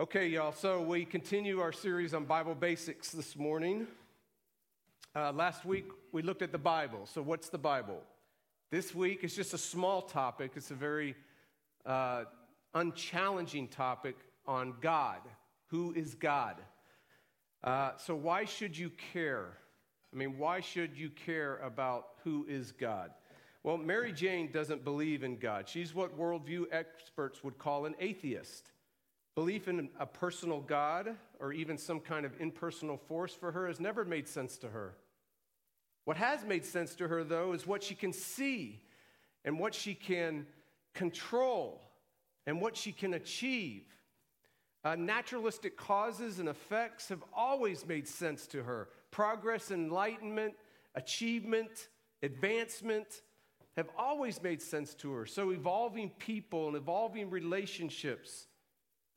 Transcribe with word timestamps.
Okay, 0.00 0.26
y'all, 0.26 0.50
so 0.50 0.82
we 0.82 1.04
continue 1.04 1.60
our 1.60 1.70
series 1.70 2.14
on 2.14 2.24
Bible 2.24 2.56
basics 2.56 3.12
this 3.12 3.36
morning. 3.36 3.86
Uh, 5.14 5.30
last 5.30 5.64
week 5.64 5.84
we 6.10 6.20
looked 6.20 6.42
at 6.42 6.50
the 6.50 6.58
Bible. 6.58 7.06
So, 7.06 7.22
what's 7.22 7.48
the 7.48 7.58
Bible? 7.58 8.02
This 8.72 8.92
week 8.92 9.20
it's 9.22 9.36
just 9.36 9.54
a 9.54 9.58
small 9.58 10.02
topic, 10.02 10.54
it's 10.56 10.72
a 10.72 10.74
very 10.74 11.14
uh, 11.86 12.24
unchallenging 12.74 13.68
topic 13.68 14.16
on 14.48 14.74
God. 14.80 15.20
Who 15.68 15.92
is 15.92 16.16
God? 16.16 16.56
Uh, 17.62 17.92
so, 17.96 18.16
why 18.16 18.46
should 18.46 18.76
you 18.76 18.90
care? 19.12 19.58
I 20.12 20.16
mean, 20.16 20.38
why 20.38 20.58
should 20.58 20.98
you 20.98 21.08
care 21.08 21.58
about 21.58 22.08
who 22.24 22.44
is 22.48 22.72
God? 22.72 23.12
Well, 23.62 23.76
Mary 23.76 24.12
Jane 24.12 24.50
doesn't 24.50 24.82
believe 24.82 25.22
in 25.22 25.36
God. 25.36 25.68
She's 25.68 25.94
what 25.94 26.18
worldview 26.18 26.64
experts 26.72 27.44
would 27.44 27.58
call 27.58 27.86
an 27.86 27.94
atheist. 28.00 28.72
Belief 29.34 29.66
in 29.66 29.88
a 29.98 30.06
personal 30.06 30.60
God 30.60 31.16
or 31.40 31.52
even 31.52 31.76
some 31.76 31.98
kind 31.98 32.24
of 32.24 32.40
impersonal 32.40 32.96
force 32.96 33.34
for 33.34 33.50
her 33.50 33.66
has 33.66 33.80
never 33.80 34.04
made 34.04 34.28
sense 34.28 34.56
to 34.58 34.68
her. 34.68 34.94
What 36.04 36.16
has 36.16 36.44
made 36.44 36.64
sense 36.64 36.94
to 36.96 37.08
her, 37.08 37.24
though, 37.24 37.52
is 37.52 37.66
what 37.66 37.82
she 37.82 37.94
can 37.94 38.12
see 38.12 38.82
and 39.44 39.58
what 39.58 39.74
she 39.74 39.94
can 39.94 40.46
control 40.94 41.82
and 42.46 42.60
what 42.60 42.76
she 42.76 42.92
can 42.92 43.14
achieve. 43.14 43.84
Uh, 44.84 44.94
naturalistic 44.96 45.76
causes 45.76 46.38
and 46.38 46.48
effects 46.48 47.08
have 47.08 47.24
always 47.34 47.86
made 47.86 48.06
sense 48.06 48.46
to 48.46 48.62
her. 48.62 48.88
Progress, 49.10 49.70
enlightenment, 49.70 50.54
achievement, 50.94 51.88
advancement 52.22 53.22
have 53.76 53.88
always 53.98 54.42
made 54.42 54.60
sense 54.60 54.94
to 54.94 55.12
her. 55.12 55.26
So, 55.26 55.50
evolving 55.50 56.10
people 56.10 56.68
and 56.68 56.76
evolving 56.76 57.30
relationships 57.30 58.46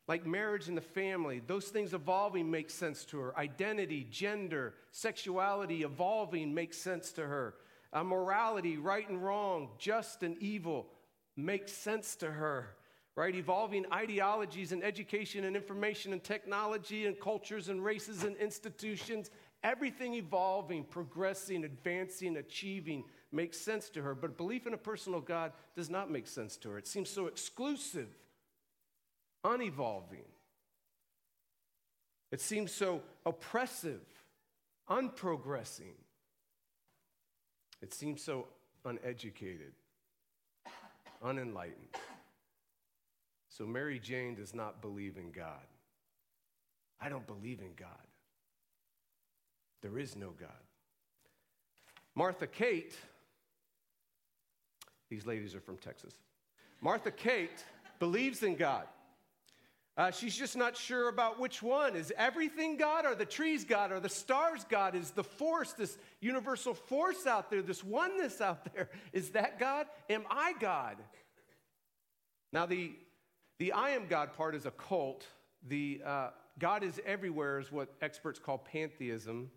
like 0.08 0.26
marriage 0.26 0.70
and 0.70 0.78
the 0.78 0.82
family, 0.82 1.42
those 1.46 1.66
things 1.66 1.94
evolving 1.94 2.50
make 2.50 2.70
sense 2.70 3.04
to 3.06 3.20
her. 3.20 3.38
Identity, 3.38 4.08
gender, 4.10 4.74
sexuality 4.92 5.84
evolving 5.84 6.54
makes 6.54 6.78
sense 6.78 7.12
to 7.14 7.26
her. 7.26 7.56
Uh, 7.92 8.04
morality, 8.04 8.78
right 8.78 9.08
and 9.10 9.24
wrong, 9.24 9.70
just 9.78 10.24
and 10.24 10.38
evil 10.40 10.88
makes 11.36 11.72
sense 11.74 12.16
to 12.18 12.32
her. 12.32 12.70
Right? 13.16 13.36
Evolving 13.36 13.86
ideologies 13.92 14.72
and 14.72 14.84
education 14.84 15.44
and 15.44 15.56
information 15.56 16.14
and 16.14 16.24
technology 16.24 17.08
and 17.08 17.20
cultures 17.20 17.68
and 17.68 17.84
races 17.84 18.24
and 18.24 18.38
institutions, 18.38 19.32
everything 19.64 20.14
evolving, 20.14 20.84
progressing, 20.84 21.66
advancing, 21.66 22.38
achieving 22.38 23.04
makes 23.32 23.58
sense 23.58 23.90
to 23.90 24.04
her. 24.04 24.14
But 24.14 24.38
belief 24.38 24.68
in 24.68 24.74
a 24.74 24.78
personal 24.78 25.20
God 25.20 25.52
does 25.76 25.90
not 25.90 26.12
make 26.12 26.28
sense 26.28 26.58
to 26.58 26.70
her. 26.70 26.78
It 26.78 26.88
seems 26.88 27.10
so 27.10 27.26
exclusive 27.26 28.08
unevolving. 29.44 30.26
It 32.32 32.42
seems 32.42 32.72
so 32.72 33.02
oppressive, 33.26 34.02
unprogressing. 34.90 35.96
It 37.82 37.94
seems 37.94 38.22
so 38.22 38.48
uneducated, 38.86 39.74
unenlightened. 41.24 41.96
So 43.50 43.66
Mary 43.66 44.00
Jane 44.00 44.36
does 44.36 44.54
not 44.54 44.82
believe 44.82 45.18
in 45.18 45.32
God. 45.32 45.66
I 47.00 47.10
don't 47.10 47.26
believe 47.28 47.60
in 47.62 47.74
God. 47.76 47.90
There 49.82 49.98
is 50.00 50.16
no 50.16 50.32
God. 50.40 50.50
Martha 52.16 52.48
Kate, 52.48 52.96
these 55.10 55.26
ladies 55.26 55.54
are 55.54 55.60
from 55.60 55.78
Texas. 55.78 56.14
Martha 56.82 57.12
Kate 57.12 57.64
believes 58.00 58.44
in 58.44 58.56
God. 58.56 58.88
Uh, 59.98 60.12
she's 60.12 60.38
just 60.38 60.56
not 60.56 60.78
sure 60.78 61.10
about 61.10 61.40
which 61.40 61.64
one. 61.64 61.96
Is 61.96 62.14
everything 62.16 62.78
God? 62.78 63.04
Are 63.06 63.16
the 63.16 63.26
trees 63.26 63.64
God? 63.64 63.92
Are 63.92 64.00
the 64.00 64.08
stars 64.08 64.64
God? 64.70 64.94
Is 64.94 65.10
the 65.10 65.24
force, 65.24 65.74
this 65.74 65.98
universal 66.22 66.76
force 66.76 67.26
out 67.26 67.50
there, 67.50 67.64
this 67.64 67.84
oneness 67.84 68.40
out 68.40 68.72
there, 68.76 68.90
is 69.12 69.32
that 69.32 69.60
God? 69.60 69.88
Am 70.08 70.24
I 70.30 70.54
God? 70.60 70.98
Now, 72.54 72.68
the, 72.68 72.92
the 73.58 73.72
I 73.72 73.90
am 73.90 74.06
God 74.08 74.34
part 74.34 74.54
is 74.54 74.68
a 74.68 74.72
cult. 74.72 75.26
The 75.68 76.02
uh, 76.06 76.30
God 76.60 76.84
is 76.84 77.02
everywhere 77.04 77.60
is 77.60 77.72
what 77.72 77.90
experts 78.00 78.38
call 78.38 78.60
pantheism. 78.60 79.50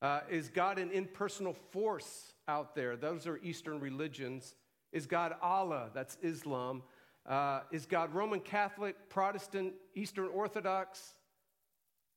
Uh, 0.00 0.20
is 0.30 0.50
God 0.50 0.78
an 0.78 0.92
impersonal 0.92 1.54
force 1.72 2.34
out 2.46 2.76
there? 2.76 2.94
Those 2.94 3.26
are 3.26 3.38
Eastern 3.38 3.80
religions. 3.80 4.54
Is 4.92 5.06
God 5.06 5.34
Allah? 5.42 5.90
That's 5.92 6.16
Islam. 6.22 6.84
Uh, 7.26 7.60
is 7.70 7.86
God 7.86 8.12
Roman 8.14 8.40
Catholic, 8.40 9.08
Protestant, 9.08 9.72
Eastern 9.94 10.28
Orthodox? 10.28 11.14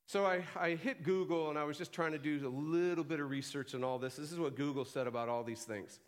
So 0.05 0.25
I, 0.25 0.43
I 0.55 0.75
hit 0.75 1.03
Google 1.03 1.49
and 1.49 1.59
I 1.59 1.65
was 1.65 1.77
just 1.77 1.91
trying 1.91 2.13
to 2.13 2.17
do 2.17 2.47
a 2.47 2.49
little 2.49 3.03
bit 3.03 3.19
of 3.19 3.29
research 3.29 3.75
on 3.75 3.83
all 3.83 3.99
this. 3.99 4.15
This 4.15 4.31
is 4.31 4.39
what 4.39 4.55
Google 4.55 4.85
said 4.85 5.05
about 5.05 5.27
all 5.27 5.43
these 5.43 5.63
things. 5.63 5.99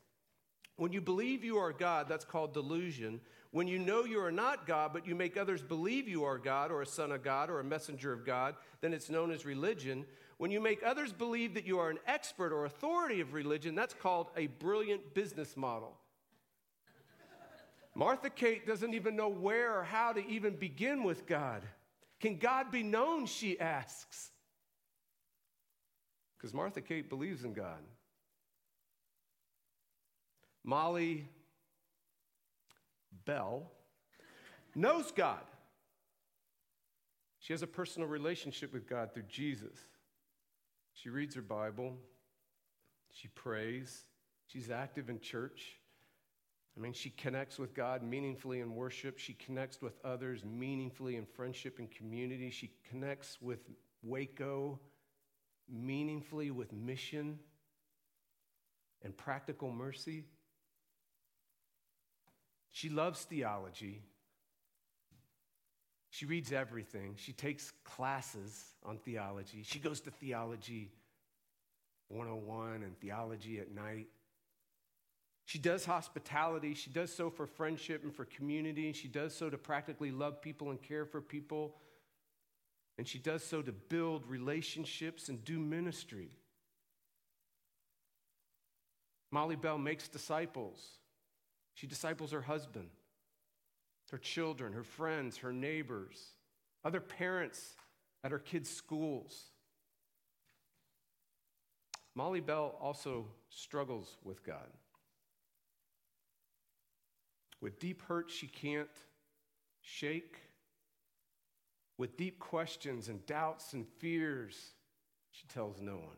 When 0.78 0.94
you 0.94 1.02
believe 1.02 1.44
you 1.44 1.58
are 1.58 1.74
God, 1.74 2.08
that's 2.08 2.24
called 2.24 2.54
delusion. 2.54 3.20
When 3.52 3.68
you 3.68 3.78
know 3.78 4.06
you 4.06 4.22
are 4.22 4.32
not 4.32 4.66
God, 4.66 4.92
but 4.94 5.06
you 5.06 5.16
make 5.16 5.36
others 5.36 5.62
believe 5.62 6.08
you 6.08 6.24
are 6.24 6.38
God 6.38 6.72
or 6.72 6.82
a 6.82 6.86
son 6.86 7.12
of 7.12 7.24
God 7.24 7.50
or 7.50 7.60
a 7.60 7.64
messenger 7.66 8.14
of 8.14 8.26
God, 8.26 8.56
then 8.80 8.94
it's 8.94 9.10
known 9.10 9.32
as 9.32 9.46
religion. 9.46 10.06
When 10.38 10.52
you 10.52 10.62
make 10.62 10.82
others 10.82 11.12
believe 11.12 11.54
that 11.56 11.66
you 11.68 11.80
are 11.80 11.90
an 11.90 12.00
expert 12.08 12.54
or 12.54 12.64
authority 12.64 13.20
of 13.20 13.34
religion, 13.34 13.76
that's 13.76 13.94
called 13.94 14.28
a 14.38 14.48
brilliant 14.48 15.14
business 15.14 15.58
model. 15.58 15.99
Martha 18.00 18.30
Kate 18.30 18.66
doesn't 18.66 18.94
even 18.94 19.18
know 19.18 19.28
where 19.28 19.78
or 19.78 19.84
how 19.84 20.14
to 20.14 20.26
even 20.26 20.56
begin 20.56 21.04
with 21.04 21.28
God. 21.28 21.64
Can 22.22 22.38
God 22.38 22.72
be 22.72 22.82
known? 22.82 23.26
She 23.26 23.60
asks. 23.60 24.32
Because 26.38 26.54
Martha 26.54 26.80
Kate 26.80 27.10
believes 27.10 27.44
in 27.44 27.52
God. 27.52 27.82
Molly 30.64 31.28
Bell 33.26 33.70
knows 34.76 35.12
God. 35.12 35.44
She 37.40 37.52
has 37.52 37.64
a 37.64 37.68
personal 37.68 38.08
relationship 38.08 38.72
with 38.72 38.88
God 38.88 39.14
through 39.14 39.24
Jesus. 39.24 39.78
She 40.94 41.10
reads 41.10 41.36
her 41.36 41.42
Bible, 41.42 41.98
she 43.12 43.28
prays, 43.28 44.06
she's 44.48 44.70
active 44.70 45.10
in 45.10 45.20
church. 45.20 45.79
I 46.80 46.82
mean, 46.82 46.94
she 46.94 47.10
connects 47.10 47.60
with 47.60 47.74
God 47.74 48.02
meaningfully 48.04 48.62
in 48.62 48.74
worship. 48.74 49.18
She 49.18 49.34
connects 49.34 49.82
with 49.82 49.94
others 50.06 50.46
meaningfully 50.46 51.18
in 51.18 51.26
friendship 51.26 51.78
and 51.78 51.92
community. 51.92 52.50
She 52.52 52.72
connects 52.90 53.38
with 53.42 53.60
Waco 54.02 54.80
meaningfully 55.68 56.52
with 56.52 56.72
mission 56.72 57.38
and 59.04 59.16
practical 59.18 59.74
mercy. 59.74 60.24
She 62.72 62.88
loves 62.88 63.24
theology. 63.24 64.02
She 66.12 66.26
reads 66.26 66.54
everything. 66.54 67.16
She 67.18 67.34
takes 67.34 67.74
classes 67.84 68.64
on 68.86 69.00
theology. 69.00 69.64
She 69.64 69.80
goes 69.80 70.00
to 70.02 70.12
theology 70.12 70.94
101 72.08 72.84
and 72.84 72.98
theology 73.02 73.60
at 73.60 73.70
night. 73.76 74.08
She 75.50 75.58
does 75.58 75.84
hospitality. 75.84 76.76
She 76.76 76.92
does 76.92 77.12
so 77.12 77.32
for 77.32 77.48
friendship 77.48 78.04
and 78.04 78.14
for 78.14 78.26
community. 78.26 78.86
And 78.86 78.96
She 78.96 79.08
does 79.08 79.34
so 79.34 79.50
to 79.50 79.58
practically 79.58 80.12
love 80.12 80.44
people 80.44 80.70
and 80.70 80.80
care 80.80 81.06
for 81.06 81.22
people. 81.22 81.74
And 83.00 83.08
she 83.08 83.18
does 83.18 83.44
so 83.44 83.64
to 83.64 83.72
build 83.72 84.28
relationships 84.28 85.28
and 85.28 85.44
do 85.44 85.58
ministry. 85.58 86.30
Molly 89.32 89.56
Bell 89.56 89.80
makes 89.80 90.08
disciples. 90.08 90.88
She 91.74 91.88
disciples 91.88 92.32
her 92.32 92.44
husband, 92.44 92.90
her 94.12 94.20
children, 94.20 94.74
her 94.74 94.84
friends, 94.84 95.38
her 95.38 95.52
neighbors, 95.52 96.20
other 96.86 97.02
parents 97.02 97.76
at 98.24 98.30
her 98.30 98.38
kids' 98.38 98.70
schools. 98.70 99.46
Molly 102.14 102.40
Bell 102.40 102.78
also 102.80 103.26
struggles 103.50 104.16
with 104.24 104.46
God. 104.46 104.68
With 107.62 107.80
deep 107.80 108.02
hurt 108.04 108.30
she 108.30 108.48
can't 108.48 108.88
shake, 109.82 110.38
with 111.98 112.16
deep 112.16 112.40
questions 112.40 113.10
and 113.10 113.26
doubts 113.26 113.74
and 113.74 113.86
fears, 113.86 114.72
she 115.32 115.46
tells 115.48 115.82
no 115.82 115.96
one. 115.96 116.18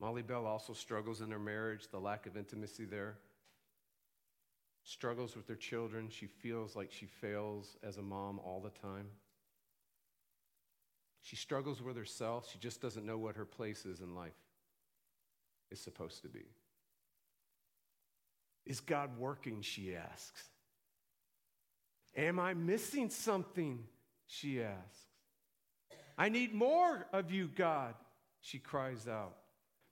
Molly 0.00 0.22
Bell 0.22 0.46
also 0.46 0.72
struggles 0.72 1.20
in 1.20 1.30
her 1.30 1.38
marriage, 1.38 1.88
the 1.90 1.98
lack 1.98 2.26
of 2.26 2.36
intimacy 2.36 2.84
there. 2.84 3.16
Struggles 4.84 5.36
with 5.36 5.48
her 5.48 5.56
children. 5.56 6.08
She 6.08 6.26
feels 6.26 6.76
like 6.76 6.92
she 6.92 7.06
fails 7.06 7.76
as 7.82 7.96
a 7.96 8.02
mom 8.02 8.38
all 8.38 8.60
the 8.60 8.70
time. 8.70 9.06
She 11.22 11.34
struggles 11.34 11.82
with 11.82 11.96
herself. 11.96 12.48
She 12.50 12.58
just 12.58 12.80
doesn't 12.80 13.04
know 13.04 13.18
what 13.18 13.36
her 13.36 13.44
place 13.44 13.84
is 13.84 14.00
in 14.00 14.14
life 14.14 14.36
is 15.70 15.80
supposed 15.80 16.22
to 16.22 16.28
be. 16.28 16.44
Is 18.66 18.80
God 18.80 19.16
working? 19.18 19.62
She 19.62 19.94
asks. 19.94 20.50
Am 22.16 22.40
I 22.40 22.54
missing 22.54 23.10
something? 23.10 23.84
She 24.26 24.62
asks. 24.62 25.04
I 26.18 26.28
need 26.28 26.54
more 26.54 27.06
of 27.12 27.30
you, 27.30 27.48
God, 27.54 27.94
she 28.40 28.58
cries 28.58 29.06
out. 29.06 29.36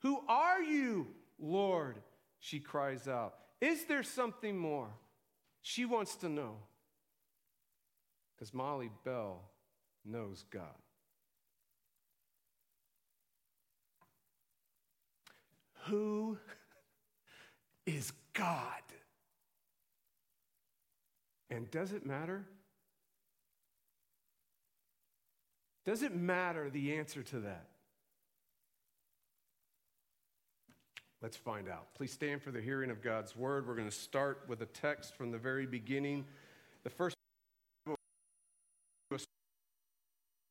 Who 0.00 0.20
are 0.26 0.62
you, 0.62 1.06
Lord? 1.38 1.98
She 2.40 2.60
cries 2.60 3.06
out. 3.08 3.34
Is 3.60 3.84
there 3.84 4.02
something 4.02 4.56
more? 4.56 4.88
She 5.62 5.84
wants 5.84 6.16
to 6.16 6.28
know. 6.28 6.56
Because 8.34 8.52
Molly 8.52 8.90
Bell 9.04 9.42
knows 10.04 10.44
God. 10.50 10.62
Who 15.84 16.38
is 17.86 18.12
God? 18.34 18.82
And 21.50 21.70
does 21.70 21.92
it 21.92 22.04
matter? 22.04 22.44
Does 25.86 26.02
it 26.02 26.14
matter 26.14 26.70
the 26.70 26.96
answer 26.96 27.22
to 27.22 27.40
that? 27.40 27.68
Let's 31.22 31.36
find 31.36 31.68
out. 31.68 31.94
Please 31.94 32.12
stand 32.12 32.42
for 32.42 32.50
the 32.50 32.60
hearing 32.60 32.90
of 32.90 33.02
God's 33.02 33.34
word. 33.34 33.66
We're 33.66 33.76
going 33.76 33.88
to 33.88 33.94
start 33.94 34.44
with 34.48 34.60
a 34.60 34.66
text 34.66 35.16
from 35.16 35.30
the 35.30 35.38
very 35.38 35.66
beginning. 35.66 36.24
The 36.82 36.90
first 36.90 37.16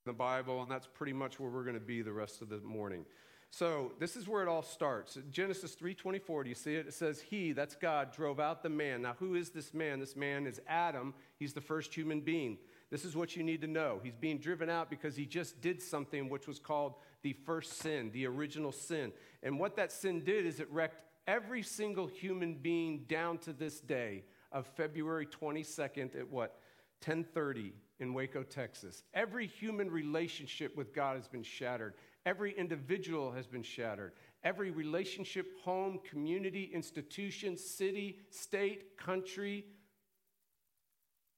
the 0.05 0.13
Bible, 0.13 0.61
and 0.61 0.69
that's 0.69 0.87
pretty 0.87 1.13
much 1.13 1.39
where 1.39 1.49
we're 1.49 1.63
going 1.63 1.75
to 1.75 1.79
be 1.79 2.01
the 2.01 2.11
rest 2.11 2.41
of 2.41 2.49
the 2.49 2.59
morning. 2.59 3.05
So 3.53 3.91
this 3.99 4.15
is 4.15 4.27
where 4.27 4.41
it 4.41 4.47
all 4.47 4.63
starts. 4.63 5.15
Genesis 5.29 5.75
3:24, 5.75 6.43
do 6.43 6.49
you 6.49 6.55
see 6.55 6.73
it? 6.73 6.87
It 6.87 6.93
says, 6.95 7.21
He, 7.21 7.51
that's 7.51 7.75
God, 7.75 8.11
drove 8.11 8.39
out 8.39 8.63
the 8.63 8.69
man. 8.69 9.03
Now, 9.03 9.13
who 9.19 9.35
is 9.35 9.51
this 9.51 9.75
man? 9.75 9.99
This 9.99 10.15
man 10.15 10.47
is 10.47 10.59
Adam. 10.67 11.13
He's 11.37 11.53
the 11.53 11.61
first 11.61 11.93
human 11.93 12.21
being. 12.21 12.57
This 12.89 13.05
is 13.05 13.15
what 13.15 13.35
you 13.35 13.43
need 13.43 13.61
to 13.61 13.67
know. 13.67 13.99
He's 14.03 14.15
being 14.15 14.39
driven 14.39 14.71
out 14.71 14.89
because 14.89 15.15
he 15.15 15.27
just 15.27 15.61
did 15.61 15.83
something 15.83 16.29
which 16.29 16.47
was 16.47 16.57
called 16.57 16.95
the 17.21 17.33
first 17.45 17.77
sin, 17.77 18.09
the 18.11 18.25
original 18.25 18.71
sin. 18.71 19.13
And 19.43 19.59
what 19.59 19.75
that 19.75 19.91
sin 19.91 20.23
did 20.23 20.47
is 20.47 20.59
it 20.59 20.67
wrecked 20.71 21.03
every 21.27 21.61
single 21.61 22.07
human 22.07 22.55
being 22.55 23.05
down 23.07 23.37
to 23.39 23.53
this 23.53 23.79
day 23.79 24.23
of 24.51 24.65
February 24.65 25.27
22nd 25.27 26.19
at 26.19 26.27
what? 26.27 26.57
1030 27.05 27.71
in 27.99 28.13
Waco, 28.13 28.41
Texas. 28.43 29.03
Every 29.13 29.45
human 29.45 29.91
relationship 29.91 30.75
with 30.75 30.93
God 30.93 31.17
has 31.17 31.27
been 31.27 31.43
shattered. 31.43 31.93
Every 32.25 32.57
individual 32.57 33.31
has 33.31 33.47
been 33.47 33.63
shattered. 33.63 34.13
Every 34.43 34.71
relationship, 34.71 35.47
home, 35.63 35.99
community, 36.09 36.69
institution, 36.73 37.57
city, 37.57 38.19
state, 38.29 38.97
country 38.97 39.65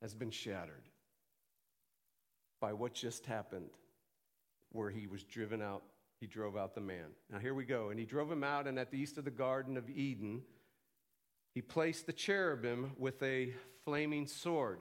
has 0.02 0.14
been 0.14 0.30
shattered 0.30 0.84
by 2.62 2.74
what 2.74 2.94
just 2.94 3.26
happened, 3.26 3.70
where 4.72 4.90
he 4.90 5.08
was 5.08 5.24
driven 5.24 5.62
out. 5.62 5.84
He 6.20 6.28
drove 6.28 6.56
out 6.56 6.76
the 6.76 6.82
man. 6.82 7.08
Now, 7.32 7.40
here 7.40 7.54
we 7.54 7.66
go. 7.66 7.90
And 7.90 8.00
he 8.00 8.06
drove 8.06 8.32
him 8.32 8.44
out, 8.44 8.68
and 8.68 8.80
at 8.80 8.92
the 8.92 8.98
east 8.98 9.18
of 9.18 9.26
the 9.26 9.32
Garden 9.32 9.78
of 9.78 9.90
Eden, 9.90 10.44
he 11.54 11.62
placed 11.62 12.06
the 12.06 12.14
cherubim 12.14 12.92
with 12.98 13.22
a 13.24 13.54
flaming 13.84 14.28
sword 14.28 14.80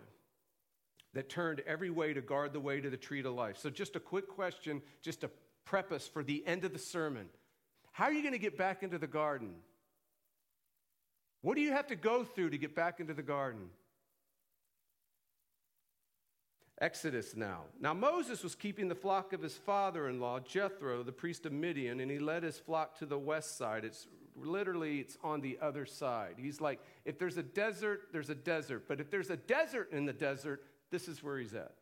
that 1.15 1.29
turned 1.29 1.61
every 1.67 1.91
way 1.91 2.13
to 2.13 2.21
guard 2.21 2.53
the 2.53 2.61
way 2.61 2.81
to 2.81 2.91
the 2.91 2.97
tree 2.97 3.23
to 3.23 3.31
life. 3.31 3.57
So, 3.59 3.71
just 3.71 3.97
a 3.97 4.01
quick 4.01 4.29
question, 4.29 4.83
just 5.03 5.21
to 5.23 5.31
preface 5.65 6.07
for 6.07 6.23
the 6.23 6.47
end 6.47 6.65
of 6.65 6.73
the 6.73 6.79
sermon. 6.79 7.29
How 7.93 8.05
are 8.05 8.13
you 8.13 8.23
going 8.23 8.33
to 8.33 8.39
get 8.39 8.59
back 8.59 8.83
into 8.83 8.99
the 8.99 9.07
garden? 9.07 9.55
What 11.43 11.57
do 11.57 11.61
you 11.61 11.73
have 11.73 11.87
to 11.89 11.97
go 11.97 12.25
through 12.25 12.51
to 12.51 12.59
get 12.59 12.75
back 12.75 13.01
into 13.01 13.15
the 13.15 13.23
garden? 13.23 13.69
Exodus 16.81 17.37
now. 17.37 17.63
Now 17.81 17.95
Moses 17.95 18.43
was 18.43 18.55
keeping 18.55 18.89
the 18.89 18.95
flock 18.95 19.33
of 19.33 19.43
his 19.43 19.55
father-in-law 19.55 20.41
Jethro, 20.41 21.03
the 21.03 21.13
priest 21.13 21.47
of 21.47 21.53
Midian, 21.53 22.01
and 22.01 22.11
he 22.11 22.19
led 22.19 22.43
his 22.43 22.59
flock 22.59 22.99
to 22.99 23.07
the 23.07 23.19
west 23.19 23.57
side. 23.57 23.85
It's 23.85 24.09
literally 24.37 24.99
it's 24.99 25.17
on 25.23 25.41
the 25.41 25.59
other 25.63 25.87
side. 25.87 26.35
He's 26.37 26.61
like, 26.61 26.81
if 27.05 27.19
there's 27.19 27.37
a 27.37 27.43
desert, 27.43 28.09
there's 28.13 28.31
a 28.31 28.35
desert, 28.35 28.85
but 28.89 29.01
if 29.01 29.11
there's 29.11 29.31
a 29.31 29.37
desert 29.37 29.93
in 29.93 30.05
the 30.05 30.13
desert, 30.13 30.65
this 30.91 31.07
is 31.07 31.23
where 31.23 31.39
he's 31.39 31.55
at. 31.55 31.75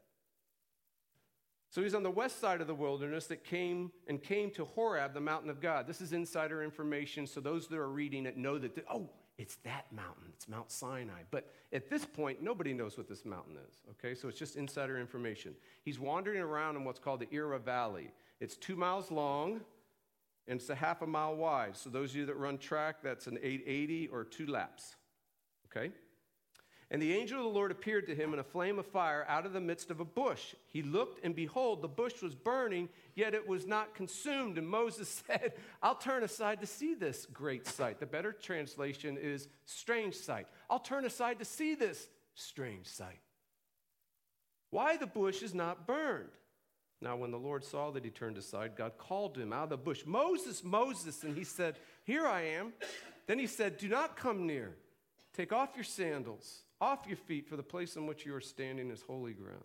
So 1.72 1.82
he's 1.82 1.94
on 1.94 2.02
the 2.02 2.10
west 2.10 2.38
side 2.38 2.60
of 2.60 2.66
the 2.66 2.74
wilderness 2.74 3.26
that 3.28 3.44
came 3.44 3.92
and 4.06 4.22
came 4.22 4.50
to 4.50 4.66
Horeb, 4.66 5.14
the 5.14 5.22
mountain 5.22 5.48
of 5.48 5.58
God. 5.58 5.86
This 5.86 6.02
is 6.02 6.12
insider 6.12 6.62
information, 6.62 7.26
so 7.26 7.40
those 7.40 7.66
that 7.68 7.78
are 7.78 7.88
reading 7.88 8.26
it 8.26 8.36
know 8.36 8.58
that, 8.58 8.84
oh, 8.92 9.08
it's 9.38 9.56
that 9.64 9.86
mountain. 9.90 10.24
It's 10.34 10.46
Mount 10.46 10.70
Sinai. 10.70 11.22
But 11.30 11.50
at 11.72 11.88
this 11.88 12.04
point, 12.04 12.42
nobody 12.42 12.74
knows 12.74 12.98
what 12.98 13.08
this 13.08 13.24
mountain 13.24 13.56
is, 13.56 13.76
okay? 13.92 14.14
So 14.14 14.28
it's 14.28 14.38
just 14.38 14.56
insider 14.56 15.00
information. 15.00 15.54
He's 15.82 15.98
wandering 15.98 16.42
around 16.42 16.76
in 16.76 16.84
what's 16.84 16.98
called 16.98 17.20
the 17.20 17.34
Elah 17.34 17.58
Valley. 17.58 18.10
It's 18.38 18.58
two 18.58 18.76
miles 18.76 19.10
long 19.10 19.62
and 20.48 20.60
it's 20.60 20.68
a 20.68 20.74
half 20.74 21.00
a 21.00 21.06
mile 21.06 21.36
wide. 21.36 21.74
So 21.74 21.88
those 21.88 22.10
of 22.10 22.16
you 22.16 22.26
that 22.26 22.36
run 22.36 22.58
track, 22.58 22.96
that's 23.02 23.28
an 23.28 23.38
880 23.42 24.08
or 24.08 24.24
two 24.24 24.46
laps, 24.46 24.96
okay? 25.74 25.90
And 26.92 27.00
the 27.00 27.14
angel 27.14 27.38
of 27.38 27.44
the 27.44 27.58
Lord 27.58 27.70
appeared 27.70 28.06
to 28.08 28.14
him 28.14 28.34
in 28.34 28.38
a 28.38 28.44
flame 28.44 28.78
of 28.78 28.84
fire 28.84 29.24
out 29.26 29.46
of 29.46 29.54
the 29.54 29.60
midst 29.62 29.90
of 29.90 30.00
a 30.00 30.04
bush. 30.04 30.54
He 30.68 30.82
looked, 30.82 31.24
and 31.24 31.34
behold, 31.34 31.80
the 31.80 31.88
bush 31.88 32.20
was 32.20 32.34
burning, 32.34 32.90
yet 33.14 33.32
it 33.32 33.48
was 33.48 33.66
not 33.66 33.94
consumed. 33.94 34.58
And 34.58 34.68
Moses 34.68 35.08
said, 35.26 35.54
I'll 35.82 35.94
turn 35.94 36.22
aside 36.22 36.60
to 36.60 36.66
see 36.66 36.92
this 36.92 37.24
great 37.32 37.66
sight. 37.66 37.98
The 37.98 38.04
better 38.04 38.30
translation 38.30 39.16
is 39.16 39.48
strange 39.64 40.16
sight. 40.16 40.46
I'll 40.68 40.80
turn 40.80 41.06
aside 41.06 41.38
to 41.38 41.46
see 41.46 41.74
this 41.74 42.08
strange 42.34 42.86
sight. 42.86 43.20
Why 44.68 44.98
the 44.98 45.06
bush 45.06 45.42
is 45.42 45.54
not 45.54 45.86
burned? 45.86 46.28
Now, 47.00 47.16
when 47.16 47.30
the 47.30 47.38
Lord 47.38 47.64
saw 47.64 47.90
that 47.92 48.04
he 48.04 48.10
turned 48.10 48.36
aside, 48.36 48.76
God 48.76 48.98
called 48.98 49.34
to 49.34 49.40
him 49.40 49.54
out 49.54 49.64
of 49.64 49.70
the 49.70 49.76
bush, 49.78 50.02
Moses, 50.04 50.62
Moses. 50.62 51.24
And 51.24 51.38
he 51.38 51.44
said, 51.44 51.76
Here 52.04 52.26
I 52.26 52.42
am. 52.42 52.74
Then 53.26 53.38
he 53.38 53.46
said, 53.46 53.78
Do 53.78 53.88
not 53.88 54.14
come 54.14 54.46
near. 54.46 54.76
Take 55.34 55.54
off 55.54 55.70
your 55.74 55.84
sandals 55.84 56.64
off 56.82 57.06
your 57.06 57.16
feet, 57.16 57.48
for 57.48 57.56
the 57.56 57.62
place 57.62 57.96
on 57.96 58.06
which 58.06 58.26
you 58.26 58.34
are 58.34 58.40
standing 58.40 58.90
is 58.90 59.02
holy 59.02 59.32
ground. 59.32 59.62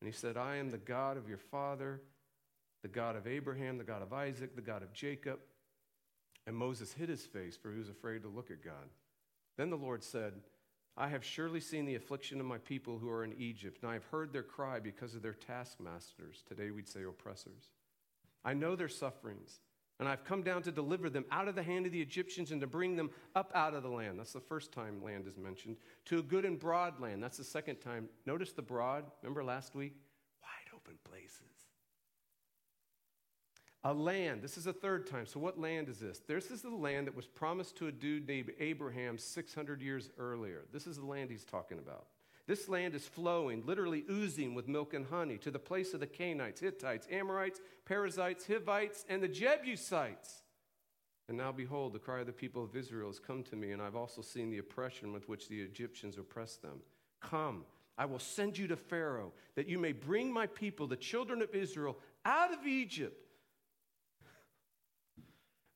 And 0.00 0.08
he 0.08 0.12
said, 0.18 0.36
I 0.36 0.56
am 0.56 0.70
the 0.70 0.78
God 0.78 1.18
of 1.18 1.28
your 1.28 1.38
father, 1.38 2.00
the 2.82 2.88
God 2.88 3.16
of 3.16 3.26
Abraham, 3.26 3.76
the 3.76 3.84
God 3.84 4.02
of 4.02 4.12
Isaac, 4.12 4.56
the 4.56 4.62
God 4.62 4.82
of 4.82 4.92
Jacob. 4.92 5.38
And 6.46 6.56
Moses 6.56 6.92
hid 6.92 7.10
his 7.10 7.26
face, 7.26 7.56
for 7.56 7.70
he 7.70 7.78
was 7.78 7.90
afraid 7.90 8.22
to 8.22 8.28
look 8.28 8.50
at 8.50 8.64
God. 8.64 8.88
Then 9.58 9.68
the 9.68 9.76
Lord 9.76 10.02
said, 10.02 10.32
I 10.96 11.08
have 11.08 11.24
surely 11.24 11.60
seen 11.60 11.84
the 11.84 11.96
affliction 11.96 12.40
of 12.40 12.46
my 12.46 12.58
people 12.58 12.98
who 12.98 13.10
are 13.10 13.24
in 13.24 13.34
Egypt, 13.38 13.82
and 13.82 13.90
I 13.90 13.94
have 13.94 14.06
heard 14.06 14.32
their 14.32 14.42
cry 14.42 14.80
because 14.80 15.14
of 15.14 15.22
their 15.22 15.34
taskmasters. 15.34 16.42
Today 16.48 16.70
we'd 16.70 16.88
say 16.88 17.02
oppressors. 17.02 17.72
I 18.42 18.54
know 18.54 18.74
their 18.74 18.88
sufferings. 18.88 19.60
And 19.98 20.08
I've 20.08 20.24
come 20.24 20.42
down 20.42 20.62
to 20.62 20.72
deliver 20.72 21.08
them 21.08 21.24
out 21.30 21.48
of 21.48 21.54
the 21.54 21.62
hand 21.62 21.86
of 21.86 21.92
the 21.92 22.00
Egyptians 22.00 22.52
and 22.52 22.60
to 22.60 22.66
bring 22.66 22.96
them 22.96 23.10
up 23.34 23.50
out 23.54 23.72
of 23.74 23.82
the 23.82 23.88
land. 23.88 24.18
That's 24.18 24.34
the 24.34 24.40
first 24.40 24.70
time 24.70 25.02
land 25.02 25.26
is 25.26 25.38
mentioned. 25.38 25.76
To 26.06 26.18
a 26.18 26.22
good 26.22 26.44
and 26.44 26.58
broad 26.58 27.00
land. 27.00 27.22
That's 27.22 27.38
the 27.38 27.44
second 27.44 27.76
time. 27.76 28.08
Notice 28.26 28.52
the 28.52 28.62
broad. 28.62 29.04
Remember 29.22 29.42
last 29.42 29.74
week? 29.74 29.94
Wide 30.42 30.74
open 30.74 30.98
places. 31.02 31.40
A 33.84 33.94
land. 33.94 34.42
This 34.42 34.58
is 34.58 34.64
the 34.64 34.72
third 34.72 35.06
time. 35.06 35.26
So, 35.26 35.40
what 35.40 35.58
land 35.58 35.88
is 35.88 36.00
this? 36.00 36.20
This 36.26 36.50
is 36.50 36.60
the 36.60 36.70
land 36.70 37.06
that 37.06 37.14
was 37.14 37.26
promised 37.26 37.76
to 37.76 37.86
a 37.86 37.92
dude 37.92 38.26
named 38.26 38.50
Abraham 38.58 39.16
600 39.16 39.80
years 39.80 40.10
earlier. 40.18 40.64
This 40.72 40.86
is 40.86 40.96
the 40.96 41.06
land 41.06 41.30
he's 41.30 41.44
talking 41.44 41.78
about. 41.78 42.06
This 42.46 42.68
land 42.68 42.94
is 42.94 43.06
flowing, 43.06 43.64
literally 43.66 44.04
oozing 44.08 44.54
with 44.54 44.68
milk 44.68 44.94
and 44.94 45.06
honey, 45.06 45.36
to 45.38 45.50
the 45.50 45.58
place 45.58 45.94
of 45.94 46.00
the 46.00 46.06
Canaanites, 46.06 46.60
Hittites, 46.60 47.08
Amorites, 47.10 47.60
Perizzites, 47.84 48.46
Hivites, 48.46 49.04
and 49.08 49.20
the 49.20 49.28
Jebusites. 49.28 50.42
And 51.28 51.36
now, 51.36 51.50
behold, 51.50 51.92
the 51.92 51.98
cry 51.98 52.20
of 52.20 52.26
the 52.26 52.32
people 52.32 52.62
of 52.62 52.76
Israel 52.76 53.08
has 53.08 53.18
come 53.18 53.42
to 53.44 53.56
me, 53.56 53.72
and 53.72 53.82
I've 53.82 53.96
also 53.96 54.22
seen 54.22 54.50
the 54.50 54.58
oppression 54.58 55.12
with 55.12 55.28
which 55.28 55.48
the 55.48 55.60
Egyptians 55.60 56.18
oppress 56.18 56.54
them. 56.56 56.80
Come, 57.20 57.64
I 57.98 58.04
will 58.04 58.20
send 58.20 58.56
you 58.56 58.68
to 58.68 58.76
Pharaoh, 58.76 59.32
that 59.56 59.68
you 59.68 59.78
may 59.80 59.90
bring 59.90 60.32
my 60.32 60.46
people, 60.46 60.86
the 60.86 60.96
children 60.96 61.42
of 61.42 61.52
Israel, 61.52 61.98
out 62.24 62.52
of 62.52 62.64
Egypt. 62.64 63.26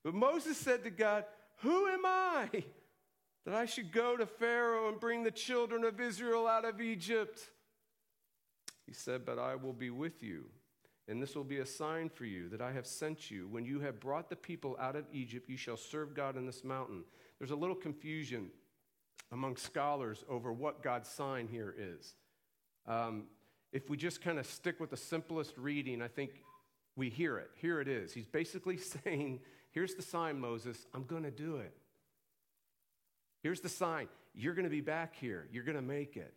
But 0.04 0.14
Moses 0.14 0.56
said 0.56 0.84
to 0.84 0.90
God, 0.90 1.24
Who 1.62 1.88
am 1.88 2.06
I? 2.06 2.64
That 3.44 3.54
I 3.54 3.66
should 3.66 3.92
go 3.92 4.16
to 4.16 4.26
Pharaoh 4.26 4.88
and 4.88 5.00
bring 5.00 5.22
the 5.22 5.30
children 5.30 5.84
of 5.84 6.00
Israel 6.00 6.46
out 6.46 6.64
of 6.64 6.80
Egypt. 6.80 7.40
He 8.86 8.92
said, 8.92 9.24
But 9.24 9.38
I 9.38 9.54
will 9.54 9.72
be 9.72 9.90
with 9.90 10.22
you, 10.22 10.46
and 11.08 11.22
this 11.22 11.34
will 11.34 11.44
be 11.44 11.58
a 11.58 11.66
sign 11.66 12.08
for 12.08 12.24
you 12.24 12.48
that 12.50 12.60
I 12.60 12.72
have 12.72 12.86
sent 12.86 13.30
you. 13.30 13.48
When 13.48 13.64
you 13.64 13.80
have 13.80 14.00
brought 14.00 14.28
the 14.28 14.36
people 14.36 14.76
out 14.78 14.96
of 14.96 15.06
Egypt, 15.12 15.48
you 15.48 15.56
shall 15.56 15.76
serve 15.76 16.14
God 16.14 16.36
in 16.36 16.46
this 16.46 16.64
mountain. 16.64 17.04
There's 17.38 17.50
a 17.50 17.56
little 17.56 17.76
confusion 17.76 18.50
among 19.32 19.56
scholars 19.56 20.24
over 20.28 20.52
what 20.52 20.82
God's 20.82 21.08
sign 21.08 21.48
here 21.48 21.74
is. 21.78 22.14
Um, 22.86 23.24
if 23.72 23.88
we 23.88 23.96
just 23.96 24.20
kind 24.20 24.38
of 24.38 24.46
stick 24.46 24.80
with 24.80 24.90
the 24.90 24.96
simplest 24.96 25.56
reading, 25.56 26.02
I 26.02 26.08
think 26.08 26.42
we 26.96 27.08
hear 27.08 27.38
it. 27.38 27.50
Here 27.54 27.80
it 27.80 27.88
is. 27.88 28.12
He's 28.12 28.26
basically 28.26 28.76
saying, 29.04 29.40
Here's 29.72 29.94
the 29.94 30.02
sign, 30.02 30.40
Moses. 30.40 30.86
I'm 30.92 31.04
going 31.04 31.22
to 31.22 31.30
do 31.30 31.56
it. 31.56 31.72
Here's 33.42 33.60
the 33.60 33.68
sign 33.68 34.08
you're 34.34 34.54
going 34.54 34.64
to 34.64 34.70
be 34.70 34.80
back 34.80 35.16
here, 35.16 35.48
you're 35.50 35.64
going 35.64 35.76
to 35.76 35.82
make 35.82 36.16
it. 36.16 36.34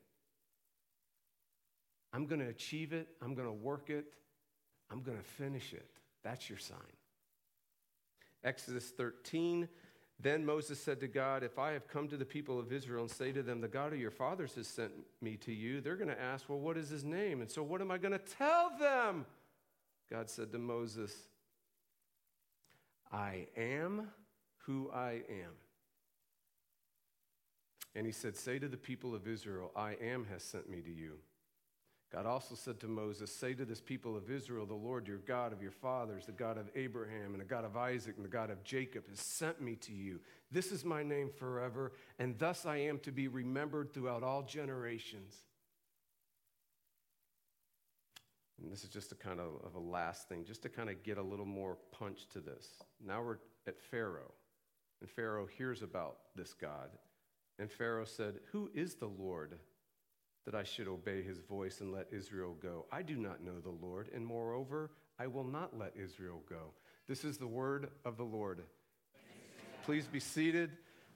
I'm 2.14 2.28
going 2.28 2.42
to 2.42 2.48
achieve 2.48 2.94
it. 2.94 3.08
I'm 3.22 3.34
going 3.34 3.48
to 3.48 3.54
work 3.54 3.90
it. 3.90 4.06
I'm 4.92 5.02
going 5.02 5.18
to 5.18 5.24
finish 5.24 5.74
it. 5.74 5.90
That's 6.24 6.48
your 6.48 6.60
sign. 6.60 6.78
Exodus 8.44 8.90
13. 8.90 9.68
Then 10.20 10.46
Moses 10.46 10.80
said 10.80 11.00
to 11.00 11.08
God, 11.08 11.44
If 11.44 11.58
I 11.58 11.72
have 11.72 11.88
come 11.88 12.08
to 12.10 12.18
the 12.18 12.26
people 12.26 12.60
of 12.60 12.72
Israel 12.72 13.02
and 13.02 13.12
say 13.12 13.32
to 13.32 13.42
them, 13.42 13.62
The 13.62 13.68
God 13.68 13.94
of 13.94 14.00
your 14.00 14.12
fathers 14.12 14.54
has 14.56 14.68
sent 14.68 14.92
me 15.22 15.38
to 15.38 15.52
you, 15.52 15.82
they're 15.82 15.96
going 15.96 16.10
to 16.10 16.22
ask, 16.22 16.48
Well, 16.48 16.60
what 16.60 16.78
is 16.78 16.90
his 16.90 17.04
name? 17.04 17.42
And 17.42 17.50
so 17.50 17.64
what 17.64 17.82
am 17.82 17.90
I 17.90 17.98
going 17.98 18.12
to 18.12 18.20
tell 18.20 18.72
them? 18.80 19.26
God 20.12 20.30
said 20.30 20.52
to 20.52 20.60
Moses, 20.60 21.12
I 23.12 23.48
am 23.58 24.10
who 24.66 24.92
I 24.94 25.24
am. 25.30 25.63
And 27.96 28.06
he 28.06 28.12
said, 28.12 28.36
Say 28.36 28.60
to 28.60 28.68
the 28.68 28.78
people 28.78 29.14
of 29.14 29.28
Israel, 29.28 29.72
I 29.76 29.94
am 30.02 30.26
has 30.32 30.44
sent 30.44 30.70
me 30.70 30.82
to 30.82 30.92
you. 30.92 31.18
God 32.14 32.28
also 32.28 32.54
said 32.54 32.80
to 32.82 32.88
Moses, 32.88 33.36
Say 33.36 33.56
to 33.56 33.66
this 33.66 33.82
people 33.82 34.16
of 34.16 34.30
Israel, 34.30 34.68
the 34.68 34.74
Lord 34.76 35.08
your 35.08 35.18
God 35.18 35.52
of 35.52 35.64
your 35.64 35.72
fathers, 35.72 36.28
the 36.28 36.32
God 36.32 36.60
of 36.60 36.70
Abraham 36.76 37.32
and 37.32 37.42
the 37.42 37.46
God 37.46 37.66
of 37.66 37.76
Isaac 37.76 38.16
and 38.16 38.24
the 38.24 38.30
God 38.30 38.52
of 38.52 38.64
Jacob 38.64 39.10
has 39.10 39.20
sent 39.20 39.62
me 39.62 39.76
to 39.78 39.92
you. 39.92 40.20
This 40.52 40.72
is 40.72 40.86
my 40.86 41.02
name 41.02 41.32
forever, 41.36 41.94
and 42.20 42.38
thus 42.38 42.68
I 42.68 42.78
am 42.78 43.00
to 43.00 43.12
be 43.12 43.28
remembered 43.28 43.94
throughout 43.94 44.22
all 44.22 44.44
generations. 44.44 45.36
And 48.62 48.72
this 48.72 48.84
is 48.84 48.90
just 48.90 49.12
a 49.12 49.16
kind 49.16 49.40
of, 49.40 49.54
of 49.66 49.74
a 49.74 49.80
last 49.80 50.30
thing, 50.30 50.46
just 50.46 50.62
to 50.62 50.70
kind 50.70 50.90
of 50.90 51.02
get 51.04 51.18
a 51.18 51.24
little 51.24 51.48
more 51.48 51.78
punch 51.92 52.28
to 52.30 52.40
this. 52.40 52.68
Now 53.04 53.24
we're 53.24 53.38
at 53.66 53.82
Pharaoh, 53.82 54.32
and 55.02 55.10
Pharaoh 55.10 55.48
hears 55.48 55.82
about 55.82 56.18
this 56.36 56.54
God. 56.54 56.90
And 57.60 57.72
Pharaoh 57.72 58.06
said, 58.06 58.36
Who 58.52 58.70
is 58.74 58.96
the 58.96 59.08
Lord? 59.08 59.60
that 60.46 60.56
I 60.56 60.64
should 60.64 60.88
obey 60.88 61.22
his 61.22 61.40
voice 61.40 61.80
and 61.80 61.92
let 61.92 62.08
Israel 62.12 62.56
go. 62.62 62.86
I 62.92 63.02
do 63.02 63.16
not 63.16 63.42
know 63.42 63.60
the 63.60 63.70
Lord, 63.86 64.10
and 64.14 64.26
moreover, 64.26 64.92
I 65.20 65.28
will 65.28 65.44
not 65.44 65.78
let 65.78 65.94
Israel 65.96 66.42
go. 66.50 66.74
This 67.08 67.24
is 67.24 67.38
the 67.38 67.48
word 67.48 67.90
of 68.04 68.18
the 68.18 68.24
Lord. 68.24 68.64
Please 69.86 70.06
be 70.06 70.20
seated. 70.20 70.72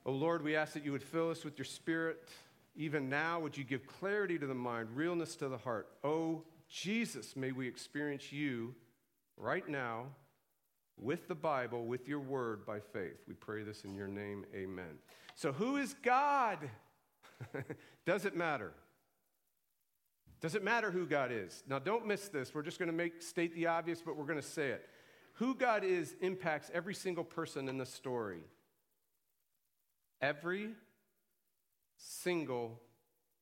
Oh 0.06 0.12
Lord, 0.12 0.44
we 0.44 0.56
ask 0.56 0.74
that 0.74 0.86
you 0.86 0.92
would 0.92 1.04
fill 1.04 1.30
us 1.30 1.44
with 1.44 1.58
your 1.58 1.66
spirit. 1.66 2.30
Even 2.76 3.10
now, 3.10 3.40
would 3.40 3.58
you 3.58 3.64
give 3.64 3.88
clarity 3.88 4.38
to 4.38 4.48
the 4.48 4.54
mind, 4.54 4.90
realness 4.96 5.36
to 5.38 5.50
the 5.50 5.58
heart? 5.58 5.90
Oh 6.04 6.44
Jesus, 6.70 7.36
may 7.36 7.52
we 7.52 7.68
experience 7.68 8.32
you 8.32 8.76
right 9.38 9.68
now 9.68 10.08
with 11.00 11.28
the 11.28 11.36
Bible, 11.36 11.86
with 11.86 12.08
your 12.08 12.20
word 12.20 12.66
by 12.66 12.80
faith. 12.80 13.18
We 13.28 13.34
pray 13.34 13.64
this 13.64 13.84
in 13.84 13.94
your 13.94 14.08
name. 14.08 14.46
Amen. 14.56 15.00
So, 15.36 15.52
who 15.52 15.78
is 15.78 15.96
God? 16.04 16.58
Does 18.06 18.26
it 18.26 18.36
matter? 18.36 18.74
Does 20.40 20.56
it 20.56 20.64
matter 20.64 20.92
who 20.92 21.06
God 21.06 21.32
is? 21.32 21.64
Now, 21.68 21.80
don't 21.80 22.06
miss 22.06 22.28
this. 22.28 22.54
We're 22.54 22.62
just 22.62 22.80
going 22.80 22.88
to 22.88 22.96
make 22.96 23.22
state 23.22 23.56
the 23.56 23.68
obvious, 23.68 24.02
but 24.02 24.16
we're 24.16 24.26
going 24.26 24.40
to 24.40 24.48
say 24.48 24.70
it. 24.70 24.88
Who 25.34 25.56
God 25.56 25.84
is 25.84 26.16
impacts 26.22 26.70
every 26.74 26.94
single 26.94 27.24
person 27.24 27.70
in 27.70 27.78
the 27.78 27.86
story. 27.86 28.42
Every 30.22 30.72
single 31.98 32.80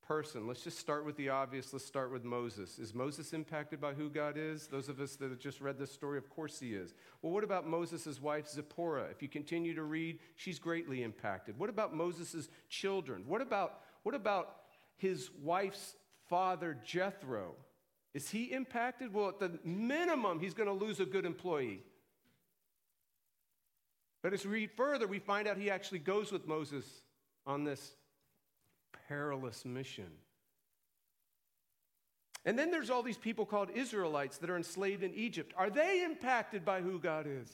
person. 0.08 0.48
Let's 0.48 0.64
just 0.64 0.80
start 0.80 1.06
with 1.06 1.18
the 1.18 1.30
obvious. 1.30 1.74
Let's 1.74 1.86
start 1.86 2.12
with 2.12 2.24
Moses. 2.24 2.80
Is 2.80 2.94
Moses 2.94 3.34
impacted 3.34 3.82
by 3.82 3.94
who 3.94 4.10
God 4.10 4.36
is? 4.38 4.68
Those 4.68 4.90
of 4.90 5.00
us 5.00 5.16
that 5.18 5.30
have 5.30 5.40
just 5.40 5.62
read 5.62 5.78
this 5.78 5.92
story, 5.92 6.18
of 6.18 6.30
course 6.30 6.60
he 6.60 6.74
is. 6.74 6.94
Well, 7.22 7.32
what 7.32 7.44
about 7.44 7.68
Moses' 7.68 8.22
wife, 8.22 8.48
Zipporah? 8.48 9.08
If 9.12 9.22
you 9.22 9.28
continue 9.28 9.74
to 9.76 9.84
read, 9.84 10.20
she's 10.36 10.60
greatly 10.60 11.04
impacted. 11.04 11.58
What 11.58 11.70
about 11.70 11.96
Moses' 11.96 12.50
children? 12.70 13.24
What 13.28 13.42
about, 13.42 13.80
what 14.04 14.16
about 14.16 14.56
his 14.98 15.30
wife's 15.42 15.96
father 16.30 16.78
Jethro. 16.86 17.56
Is 18.14 18.30
he 18.30 18.46
impacted? 18.46 19.14
Well, 19.14 19.30
at 19.30 19.40
the 19.40 19.60
minimum, 19.64 20.40
he's 20.40 20.54
going 20.54 20.70
to 20.70 20.86
lose 20.86 21.00
a 21.00 21.06
good 21.06 21.26
employee. 21.26 21.84
But 24.22 24.34
as 24.34 24.46
we 24.46 24.52
read 24.52 24.72
further, 24.72 25.06
we 25.06 25.20
find 25.20 25.48
out 25.48 25.58
he 25.58 25.70
actually 25.70 26.00
goes 26.00 26.32
with 26.32 26.48
Moses 26.48 26.86
on 27.46 27.64
this 27.64 27.96
perilous 29.08 29.66
mission. 29.66 30.10
And 32.46 32.60
then 32.60 32.70
there's 32.70 32.90
all 32.90 33.02
these 33.02 33.18
people 33.18 33.46
called 33.46 33.70
Israelites 33.74 34.38
that 34.38 34.50
are 34.50 34.58
enslaved 34.58 35.04
in 35.04 35.14
Egypt. 35.16 35.54
Are 35.58 35.70
they 35.70 36.04
impacted 36.04 36.64
by 36.64 36.82
who 36.82 37.00
God 37.00 37.26
is? 37.28 37.50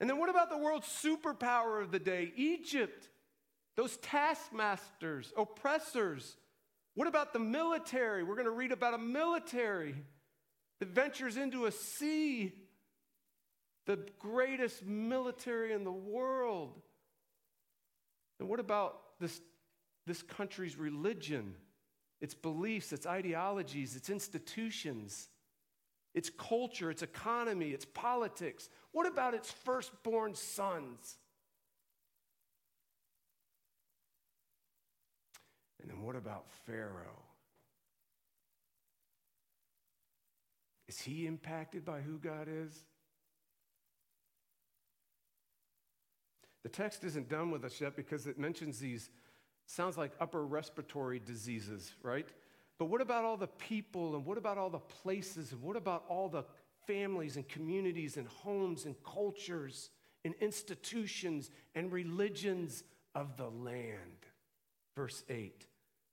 And 0.00 0.08
then 0.08 0.18
what 0.18 0.30
about 0.30 0.50
the 0.50 0.58
world's 0.58 0.86
superpower 0.86 1.82
of 1.82 1.90
the 1.90 1.98
day, 1.98 2.32
Egypt? 2.36 3.08
Those 3.76 3.96
taskmasters, 3.98 5.32
oppressors, 5.36 6.36
what 6.94 7.08
about 7.08 7.32
the 7.32 7.38
military? 7.38 8.22
We're 8.22 8.34
going 8.34 8.46
to 8.46 8.50
read 8.50 8.72
about 8.72 8.94
a 8.94 8.98
military 8.98 9.94
that 10.78 10.88
ventures 10.88 11.36
into 11.36 11.66
a 11.66 11.72
sea, 11.72 12.52
the 13.86 13.98
greatest 14.18 14.84
military 14.84 15.72
in 15.72 15.84
the 15.84 15.92
world. 15.92 16.80
And 18.38 18.48
what 18.48 18.60
about 18.60 18.98
this, 19.20 19.40
this 20.06 20.22
country's 20.22 20.76
religion, 20.76 21.54
its 22.20 22.34
beliefs, 22.34 22.92
its 22.92 23.06
ideologies, 23.06 23.96
its 23.96 24.10
institutions, 24.10 25.28
its 26.14 26.30
culture, 26.30 26.90
its 26.90 27.02
economy, 27.02 27.70
its 27.70 27.84
politics? 27.84 28.68
What 28.92 29.06
about 29.06 29.34
its 29.34 29.50
firstborn 29.50 30.34
sons? 30.34 31.16
And 35.80 35.90
then 35.90 36.02
what 36.02 36.16
about 36.16 36.46
Pharaoh? 36.66 37.22
Is 40.88 41.00
he 41.00 41.26
impacted 41.26 41.84
by 41.84 42.00
who 42.00 42.18
God 42.18 42.48
is? 42.48 42.84
The 46.62 46.68
text 46.68 47.02
isn't 47.02 47.28
done 47.28 47.50
with 47.50 47.64
us 47.64 47.80
yet 47.80 47.96
because 47.96 48.26
it 48.26 48.38
mentions 48.38 48.78
these, 48.78 49.10
sounds 49.66 49.96
like 49.96 50.12
upper 50.20 50.44
respiratory 50.44 51.20
diseases, 51.24 51.92
right? 52.02 52.28
But 52.78 52.86
what 52.86 53.00
about 53.00 53.24
all 53.24 53.36
the 53.36 53.46
people 53.46 54.16
and 54.16 54.24
what 54.24 54.38
about 54.38 54.58
all 54.58 54.70
the 54.70 54.78
places 54.78 55.52
and 55.52 55.62
what 55.62 55.76
about 55.76 56.04
all 56.08 56.28
the 56.28 56.44
families 56.86 57.36
and 57.36 57.48
communities 57.48 58.16
and 58.16 58.26
homes 58.26 58.86
and 58.86 58.96
cultures 59.04 59.90
and 60.24 60.34
institutions 60.40 61.50
and 61.74 61.92
religions 61.92 62.82
of 63.14 63.36
the 63.36 63.48
land? 63.48 64.26
Verse 64.96 65.22
8 65.28 65.66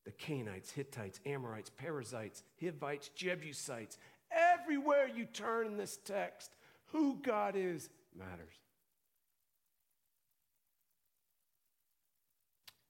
the 0.05 0.11
Canaanites, 0.11 0.71
Hittites, 0.71 1.19
Amorites, 1.25 1.69
Perizzites, 1.69 2.41
Hivites, 2.59 3.09
Jebusites. 3.09 3.97
Everywhere 4.31 5.07
you 5.07 5.25
turn 5.25 5.67
in 5.67 5.77
this 5.77 5.97
text, 5.97 6.55
who 6.85 7.19
God 7.21 7.55
is 7.55 7.89
matters. 8.17 8.55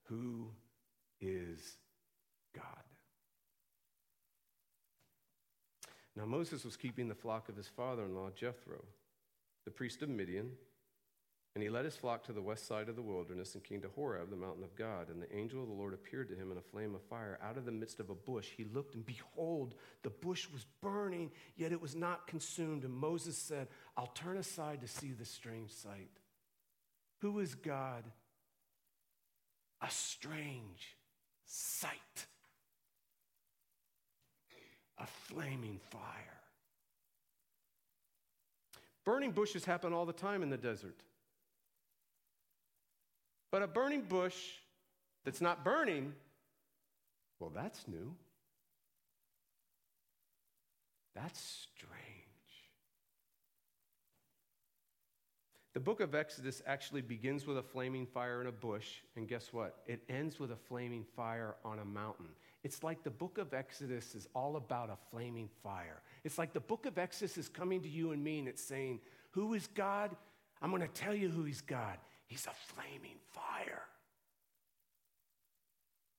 Who 0.09 0.49
is 1.21 1.77
God? 2.55 2.65
Now, 6.15 6.25
Moses 6.25 6.65
was 6.65 6.75
keeping 6.75 7.07
the 7.07 7.15
flock 7.15 7.47
of 7.47 7.55
his 7.55 7.67
father 7.67 8.03
in 8.03 8.13
law, 8.13 8.29
Jethro, 8.35 8.83
the 9.65 9.71
priest 9.71 10.01
of 10.01 10.09
Midian 10.09 10.51
and 11.55 11.63
he 11.63 11.69
led 11.69 11.85
his 11.85 11.95
flock 11.95 12.23
to 12.25 12.31
the 12.31 12.41
west 12.41 12.67
side 12.67 12.89
of 12.89 12.95
the 12.95 13.01
wilderness 13.01 13.55
and 13.55 13.63
came 13.63 13.81
to 13.81 13.89
Horeb, 13.89 14.29
the 14.29 14.35
mountain 14.35 14.63
of 14.63 14.75
God. 14.75 15.09
And 15.09 15.21
the 15.21 15.35
angel 15.35 15.61
of 15.61 15.67
the 15.67 15.73
Lord 15.73 15.93
appeared 15.93 16.29
to 16.29 16.35
him 16.35 16.51
in 16.51 16.57
a 16.57 16.61
flame 16.61 16.93
of 16.93 17.01
fire 17.01 17.39
out 17.43 17.57
of 17.57 17.65
the 17.65 17.71
midst 17.71 17.99
of 17.99 18.09
a 18.09 18.15
bush. 18.15 18.47
He 18.55 18.65
looked, 18.65 18.93
and 18.93 19.05
behold, 19.05 19.73
the 20.03 20.11
bush 20.11 20.47
was 20.53 20.65
burning, 20.81 21.31
yet 21.57 21.71
it 21.71 21.81
was 21.81 21.95
not 21.95 22.27
consumed. 22.27 22.83
And 22.83 22.93
Moses 22.93 23.35
said, 23.35 23.67
I'll 23.97 24.07
turn 24.07 24.37
aside 24.37 24.81
to 24.81 24.87
see 24.87 25.11
this 25.11 25.31
strange 25.31 25.71
sight. 25.71 26.11
Who 27.21 27.39
is 27.39 27.55
God? 27.55 28.03
A 29.81 29.89
strange 29.89 30.97
sight, 31.45 32.27
a 34.97 35.05
flaming 35.05 35.79
fire. 35.89 36.01
Burning 39.05 39.31
bushes 39.31 39.65
happen 39.65 39.93
all 39.93 40.05
the 40.05 40.13
time 40.13 40.43
in 40.43 40.49
the 40.49 40.57
desert. 40.57 41.01
But 43.51 43.63
a 43.63 43.67
burning 43.67 44.01
bush 44.01 44.35
that's 45.25 45.41
not 45.41 45.63
burning, 45.63 46.13
well, 47.39 47.51
that's 47.53 47.87
new. 47.87 48.13
That's 51.15 51.39
strange. 51.39 52.08
The 55.79 55.85
book 55.85 56.01
of 56.01 56.13
Exodus 56.13 56.61
actually 56.67 56.99
begins 56.99 57.47
with 57.47 57.57
a 57.57 57.63
flaming 57.63 58.05
fire 58.05 58.41
in 58.41 58.47
a 58.47 58.51
bush, 58.51 58.95
and 59.15 59.29
guess 59.29 59.53
what? 59.53 59.77
It 59.87 60.01
ends 60.09 60.37
with 60.37 60.51
a 60.51 60.57
flaming 60.57 61.05
fire 61.15 61.55
on 61.63 61.79
a 61.79 61.85
mountain. 61.85 62.25
It's 62.65 62.83
like 62.83 63.01
the 63.01 63.09
book 63.09 63.37
of 63.37 63.53
Exodus 63.53 64.13
is 64.13 64.27
all 64.35 64.57
about 64.57 64.89
a 64.89 64.97
flaming 65.09 65.47
fire. 65.63 66.01
It's 66.25 66.37
like 66.37 66.51
the 66.51 66.59
book 66.59 66.85
of 66.85 66.97
Exodus 66.97 67.37
is 67.37 67.47
coming 67.47 67.81
to 67.83 67.87
you 67.87 68.11
and 68.11 68.21
me, 68.21 68.39
and 68.39 68.47
it's 68.49 68.61
saying, 68.61 68.99
Who 69.29 69.53
is 69.53 69.67
God? 69.67 70.13
I'm 70.61 70.69
going 70.69 70.81
to 70.81 70.89
tell 70.89 71.15
you 71.15 71.29
who 71.29 71.45
He's 71.45 71.61
God. 71.61 71.97
He's 72.27 72.45
a 72.45 72.73
flaming 72.73 73.15
fire. 73.31 73.83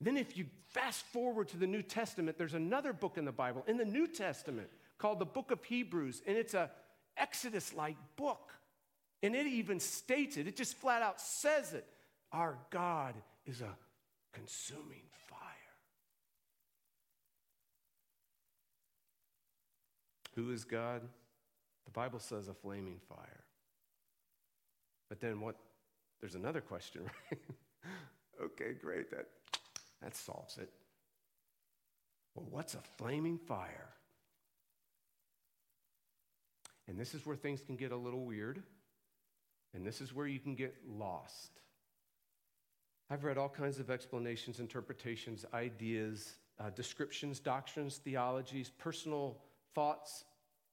Then, 0.00 0.16
if 0.16 0.38
you 0.38 0.46
fast 0.68 1.04
forward 1.12 1.48
to 1.48 1.58
the 1.58 1.66
New 1.66 1.82
Testament, 1.82 2.38
there's 2.38 2.54
another 2.54 2.94
book 2.94 3.18
in 3.18 3.26
the 3.26 3.30
Bible, 3.30 3.62
in 3.68 3.76
the 3.76 3.84
New 3.84 4.06
Testament, 4.06 4.70
called 4.96 5.18
the 5.18 5.26
book 5.26 5.50
of 5.50 5.62
Hebrews, 5.64 6.22
and 6.26 6.38
it's 6.38 6.54
a 6.54 6.70
Exodus 7.18 7.74
like 7.74 7.96
book. 8.16 8.54
And 9.22 9.34
it 9.34 9.46
even 9.46 9.80
states 9.80 10.36
it, 10.36 10.46
it 10.46 10.56
just 10.56 10.76
flat 10.76 11.02
out 11.02 11.20
says 11.20 11.72
it. 11.74 11.86
Our 12.32 12.56
God 12.70 13.14
is 13.46 13.60
a 13.60 13.76
consuming 14.32 15.02
fire. 15.28 15.38
Who 20.36 20.52
is 20.52 20.64
God? 20.64 21.02
The 21.84 21.90
Bible 21.90 22.20
says 22.20 22.48
a 22.48 22.54
flaming 22.54 23.00
fire. 23.08 23.44
But 25.08 25.20
then 25.20 25.40
what? 25.40 25.56
There's 26.20 26.34
another 26.34 26.60
question, 26.60 27.02
right? 27.30 27.40
okay, 28.42 28.74
great. 28.80 29.10
That, 29.10 29.26
that 30.02 30.14
solves 30.14 30.56
it. 30.58 30.70
Well, 32.34 32.46
what's 32.50 32.74
a 32.74 32.80
flaming 32.96 33.38
fire? 33.38 33.88
And 36.86 36.98
this 36.98 37.14
is 37.14 37.26
where 37.26 37.36
things 37.36 37.60
can 37.60 37.76
get 37.76 37.92
a 37.92 37.96
little 37.96 38.24
weird. 38.24 38.62
And 39.74 39.86
this 39.86 40.00
is 40.00 40.14
where 40.14 40.26
you 40.26 40.38
can 40.38 40.54
get 40.54 40.74
lost. 40.88 41.60
I've 43.08 43.24
read 43.24 43.38
all 43.38 43.48
kinds 43.48 43.78
of 43.78 43.90
explanations, 43.90 44.60
interpretations, 44.60 45.44
ideas, 45.52 46.34
uh, 46.60 46.70
descriptions, 46.70 47.40
doctrines, 47.40 47.96
theologies, 47.96 48.70
personal 48.70 49.38
thoughts, 49.74 50.24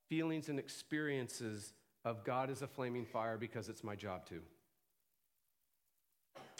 feelings, 0.08 0.50
and 0.50 0.60
experiences 0.60 1.74
of 2.06 2.24
God 2.24 2.50
as 2.50 2.62
a 2.62 2.68
flaming 2.68 3.06
fire 3.06 3.38
because 3.38 3.70
it's 3.70 3.84
my 3.84 3.96
job 3.96 4.26
to. 4.28 4.42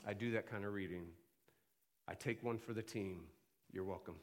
I 0.06 0.14
do 0.14 0.32
that 0.32 0.50
kind 0.50 0.66
of 0.66 0.74
reading. 0.74 1.06
I 2.08 2.14
take 2.14 2.44
one 2.44 2.58
for 2.58 2.74
the 2.74 2.82
team. 2.82 3.22
You're 3.72 3.84
welcome. 3.84 4.16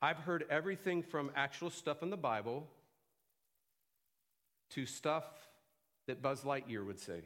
I've 0.00 0.18
heard 0.18 0.44
everything 0.48 1.02
from 1.02 1.30
actual 1.36 1.70
stuff 1.70 2.02
in 2.02 2.10
the 2.10 2.16
Bible 2.16 2.68
to 4.70 4.86
stuff 4.86 5.24
that 6.08 6.22
Buzz 6.22 6.40
Lightyear 6.40 6.84
would 6.84 6.98
say, 6.98 7.20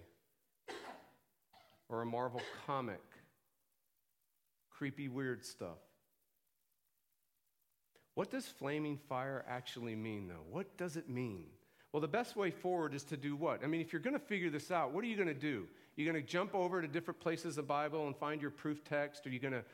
or 1.89 2.03
a 2.03 2.07
Marvel 2.07 2.43
comic, 2.67 3.01
creepy, 4.71 5.09
weird 5.09 5.45
stuff. 5.45 5.79
What 8.15 8.31
does 8.31 8.45
flaming 8.45 8.99
fire 9.09 9.45
actually 9.49 9.95
mean, 9.95 10.27
though? 10.27 10.45
What 10.51 10.77
does 10.77 10.97
it 10.97 11.09
mean? 11.09 11.47
Well, 11.93 12.01
the 12.01 12.09
best 12.09 12.37
way 12.37 12.51
forward 12.51 12.93
is 12.93 13.05
to 13.05 13.17
do 13.17 13.37
what? 13.37 13.63
I 13.63 13.69
mean, 13.69 13.81
if 13.81 13.93
you're 13.93 14.03
going 14.03 14.19
to 14.19 14.25
figure 14.27 14.51
this 14.51 14.71
out, 14.71 14.93
what 14.93 15.05
are 15.05 15.07
you 15.07 15.17
going 15.17 15.29
to 15.29 15.35
do? 15.35 15.69
You're 15.95 16.11
going 16.11 16.23
to 16.23 16.29
jump 16.29 16.55
over 16.55 16.83
to 16.83 16.89
different 16.89 17.21
places 17.21 17.57
of 17.59 17.65
the 17.65 17.69
Bible 17.69 18.07
and 18.07 18.17
find 18.17 18.43
your 18.43 18.51
proof 18.51 18.83
text? 18.83 19.27
Are 19.27 19.31
you 19.31 19.39
going 19.39 19.53
to 19.53 19.65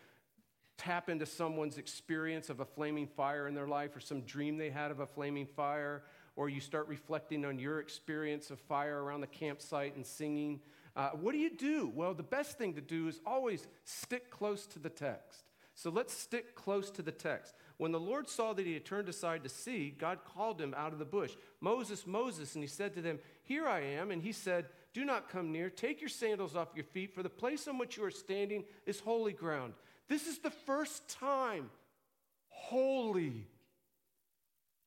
tap 0.77 1.09
into 1.09 1.25
someone's 1.25 1.79
experience 1.79 2.51
of 2.51 2.61
a 2.61 2.65
flaming 2.65 3.07
fire 3.07 3.49
in 3.49 3.55
their 3.55 3.69
life 3.69 3.97
or 3.97 4.01
some 4.01 4.21
dream 4.23 4.59
they 4.59 4.71
had 4.71 4.91
of 4.91 5.01
a 5.01 5.07
flaming 5.07 5.47
fire? 5.47 6.03
Or 6.39 6.49
you 6.49 6.61
start 6.61 6.87
reflecting 6.87 7.45
on 7.45 7.59
your 7.59 7.81
experience 7.81 8.53
of 8.53 8.61
fire 8.61 9.03
around 9.03 9.23
the 9.23 9.27
campsite 9.27 9.97
and 9.97 10.07
singing? 10.07 10.61
Uh, 10.95 11.11
what 11.11 11.33
do 11.33 11.39
you 11.39 11.51
do? 11.51 11.91
Well, 11.93 12.15
the 12.15 12.23
best 12.23 12.57
thing 12.57 12.75
to 12.75 12.81
do 12.81 13.09
is 13.09 13.19
always 13.27 13.67
stick 13.83 14.31
close 14.31 14.65
to 14.69 14.79
the 14.79 14.89
text. 14.89 15.43
So 15.75 15.91
let's 15.91 16.17
stick 16.17 16.55
close 16.55 16.93
to 16.93 17.03
the 17.03 17.11
text. 17.11 17.55
When 17.77 17.91
the 17.91 17.99
Lord 17.99 18.29
saw 18.29 18.53
that 18.53 18.65
he 18.65 18.75
had 18.75 18.85
turned 18.85 19.09
aside 19.09 19.43
to 19.43 19.49
see, 19.49 19.91
God 19.91 20.21
called 20.25 20.61
him 20.61 20.75
out 20.77 20.93
of 20.93 21.01
the 21.01 21.05
bush, 21.05 21.33
Moses, 21.61 22.07
Moses, 22.07 22.55
and 22.55 22.63
he 22.63 22.69
said 22.69 22.95
to 22.95 23.03
them, 23.03 23.19
Here 23.43 23.67
I 23.67 23.81
am. 23.81 24.13
And 24.13 24.23
he 24.23 24.31
said, 24.31 24.67
Do 24.95 25.05
not 25.05 25.29
come 25.29 25.51
near. 25.51 25.71
Take 25.71 26.01
your 26.01 26.09
sandals 26.09 26.55
off 26.55 26.69
your 26.77 26.85
feet, 26.85 27.13
for 27.13 27.25
the 27.25 27.29
place 27.29 27.67
on 27.67 27.79
which 27.79 27.97
you 27.97 28.05
are 28.05 28.13
standing 28.13 28.63
is 28.87 29.01
holy 29.01 29.33
ground. 29.33 29.73
This 30.09 30.29
is 30.29 30.39
the 30.39 30.53
first 30.53 31.09
time 31.09 31.69
holy 32.47 33.45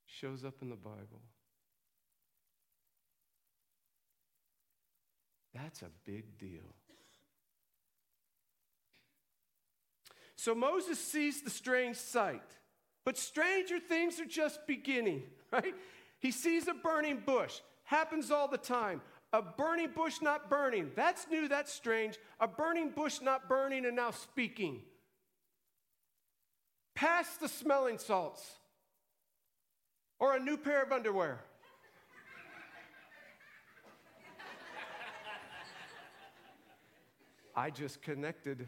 shows 0.05 0.45
up 0.45 0.55
in 0.61 0.69
the 0.69 0.77
Bible. 0.77 1.19
That's 5.53 5.81
a 5.81 5.89
big 6.05 6.37
deal. 6.37 6.75
So 10.35 10.55
Moses 10.55 10.99
sees 10.99 11.41
the 11.41 11.49
strange 11.49 11.97
sight. 11.97 12.41
But 13.03 13.17
stranger 13.17 13.79
things 13.79 14.19
are 14.19 14.25
just 14.25 14.65
beginning, 14.67 15.23
right? 15.51 15.75
He 16.19 16.31
sees 16.31 16.67
a 16.67 16.73
burning 16.73 17.21
bush. 17.25 17.59
Happens 17.83 18.31
all 18.31 18.47
the 18.47 18.57
time. 18.57 19.01
A 19.33 19.41
burning 19.41 19.89
bush 19.95 20.21
not 20.21 20.49
burning. 20.49 20.91
That's 20.95 21.27
new, 21.29 21.47
that's 21.47 21.73
strange. 21.73 22.17
A 22.39 22.47
burning 22.47 22.89
bush 22.89 23.21
not 23.21 23.47
burning 23.47 23.85
and 23.85 23.95
now 23.95 24.11
speaking. 24.11 24.81
Pass 26.95 27.37
the 27.37 27.47
smelling 27.47 27.97
salts. 27.97 28.45
Or 30.19 30.35
a 30.35 30.39
new 30.39 30.57
pair 30.57 30.83
of 30.83 30.91
underwear. 30.91 31.41
I 37.55 37.69
just 37.69 38.01
connected. 38.01 38.67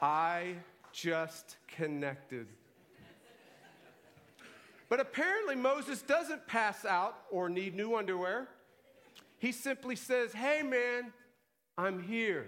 I 0.00 0.56
just 0.92 1.56
connected. 1.66 2.46
But 4.88 5.00
apparently, 5.00 5.56
Moses 5.56 6.02
doesn't 6.02 6.46
pass 6.46 6.84
out 6.84 7.16
or 7.30 7.48
need 7.48 7.74
new 7.74 7.96
underwear. 7.96 8.48
He 9.38 9.50
simply 9.50 9.96
says, 9.96 10.32
Hey, 10.32 10.62
man, 10.62 11.12
I'm 11.76 12.02
here. 12.02 12.46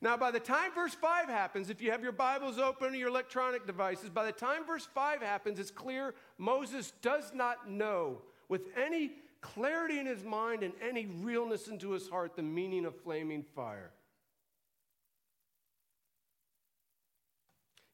Now, 0.00 0.16
by 0.16 0.32
the 0.32 0.40
time 0.40 0.72
verse 0.74 0.94
5 0.94 1.28
happens, 1.28 1.70
if 1.70 1.80
you 1.80 1.92
have 1.92 2.02
your 2.02 2.12
Bibles 2.12 2.58
open 2.58 2.92
or 2.92 2.96
your 2.96 3.08
electronic 3.08 3.66
devices, 3.66 4.08
by 4.10 4.24
the 4.24 4.32
time 4.32 4.66
verse 4.66 4.88
5 4.92 5.22
happens, 5.22 5.60
it's 5.60 5.70
clear 5.70 6.14
Moses 6.38 6.92
does 7.02 7.32
not 7.32 7.70
know 7.70 8.22
with 8.48 8.62
any 8.76 9.12
clarity 9.42 9.98
in 9.98 10.06
his 10.06 10.24
mind 10.24 10.62
and 10.62 10.72
any 10.80 11.06
realness 11.06 11.68
into 11.68 11.90
his 11.90 12.08
heart 12.08 12.36
the 12.36 12.42
meaning 12.42 12.86
of 12.86 12.98
flaming 13.02 13.42
fire. 13.42 13.90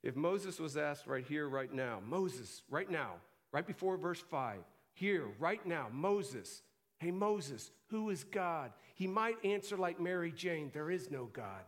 If 0.03 0.15
Moses 0.15 0.61
was 0.61 0.77
asked 0.77 1.09
right 1.09 1.27
here, 1.27 1.49
right 1.49 1.73
now, 1.73 2.01
Moses, 2.07 2.63
right 2.71 2.89
now, 2.89 3.15
right 3.53 3.67
before 3.67 3.97
verse 3.97 4.21
5, 4.21 4.61
here, 4.93 5.27
right 5.39 5.65
now, 5.67 5.89
Moses, 5.93 6.63
hey, 6.99 7.11
Moses, 7.11 7.71
who 7.89 8.11
is 8.11 8.23
God? 8.25 8.73
He 8.95 9.07
might 9.07 9.45
answer 9.45 9.77
like 9.77 10.01
Mary 10.01 10.31
Jane, 10.31 10.71
there 10.73 10.91
is 10.91 11.11
no 11.11 11.25
God. 11.27 11.65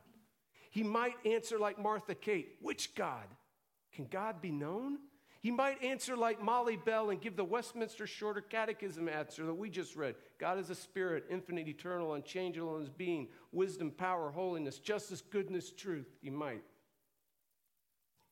He 0.71 0.83
might 0.85 1.17
answer 1.25 1.59
like 1.59 1.79
Martha 1.79 2.15
Kate, 2.15 2.55
which 2.63 2.95
God? 2.95 3.27
Can 3.93 4.07
God 4.07 4.41
be 4.41 4.53
known? 4.53 4.99
He 5.41 5.51
might 5.51 5.83
answer 5.83 6.17
like 6.17 6.43
Molly 6.43 6.77
Bell 6.77 7.11
and 7.11 7.21
give 7.21 7.35
the 7.35 7.45
Westminster 7.45 8.07
Shorter 8.07 8.43
Catechism 8.43 9.09
answer 9.09 9.47
that 9.47 9.55
we 9.55 9.71
just 9.71 9.97
read 9.97 10.15
God 10.39 10.59
is 10.59 10.69
a 10.71 10.75
spirit, 10.75 11.25
infinite, 11.31 11.67
eternal, 11.67 12.15
unchangeable 12.15 12.75
in 12.75 12.81
his 12.81 12.91
being, 12.91 13.29
wisdom, 13.51 13.91
power, 13.91 14.31
holiness, 14.31 14.79
justice, 14.79 15.23
goodness, 15.23 15.71
truth. 15.71 16.07
He 16.23 16.31
might. 16.31 16.63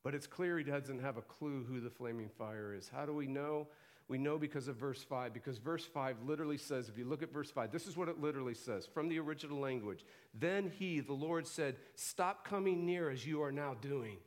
But 0.03 0.15
it's 0.15 0.27
clear 0.27 0.57
he 0.57 0.63
doesn't 0.63 1.01
have 1.01 1.17
a 1.17 1.21
clue 1.21 1.65
who 1.67 1.81
the 1.81 1.89
flaming 1.89 2.29
fire 2.29 2.73
is. 2.73 2.89
How 2.93 3.05
do 3.05 3.13
we 3.13 3.27
know? 3.27 3.67
We 4.07 4.17
know 4.17 4.39
because 4.39 4.67
of 4.67 4.75
verse 4.75 5.03
5, 5.03 5.33
because 5.33 5.59
verse 5.59 5.85
5 5.85 6.23
literally 6.25 6.57
says, 6.57 6.89
if 6.89 6.97
you 6.97 7.05
look 7.05 7.21
at 7.21 7.31
verse 7.31 7.51
5, 7.51 7.71
this 7.71 7.85
is 7.85 7.95
what 7.95 8.09
it 8.09 8.19
literally 8.19 8.55
says 8.55 8.87
from 8.91 9.07
the 9.07 9.19
original 9.19 9.59
language. 9.59 10.03
Then 10.33 10.71
he, 10.79 10.99
the 10.99 11.13
Lord, 11.13 11.45
said, 11.45 11.75
Stop 11.93 12.43
coming 12.43 12.87
near 12.87 13.11
as 13.11 13.25
you 13.25 13.43
are 13.43 13.51
now 13.51 13.75
doing. 13.79 14.17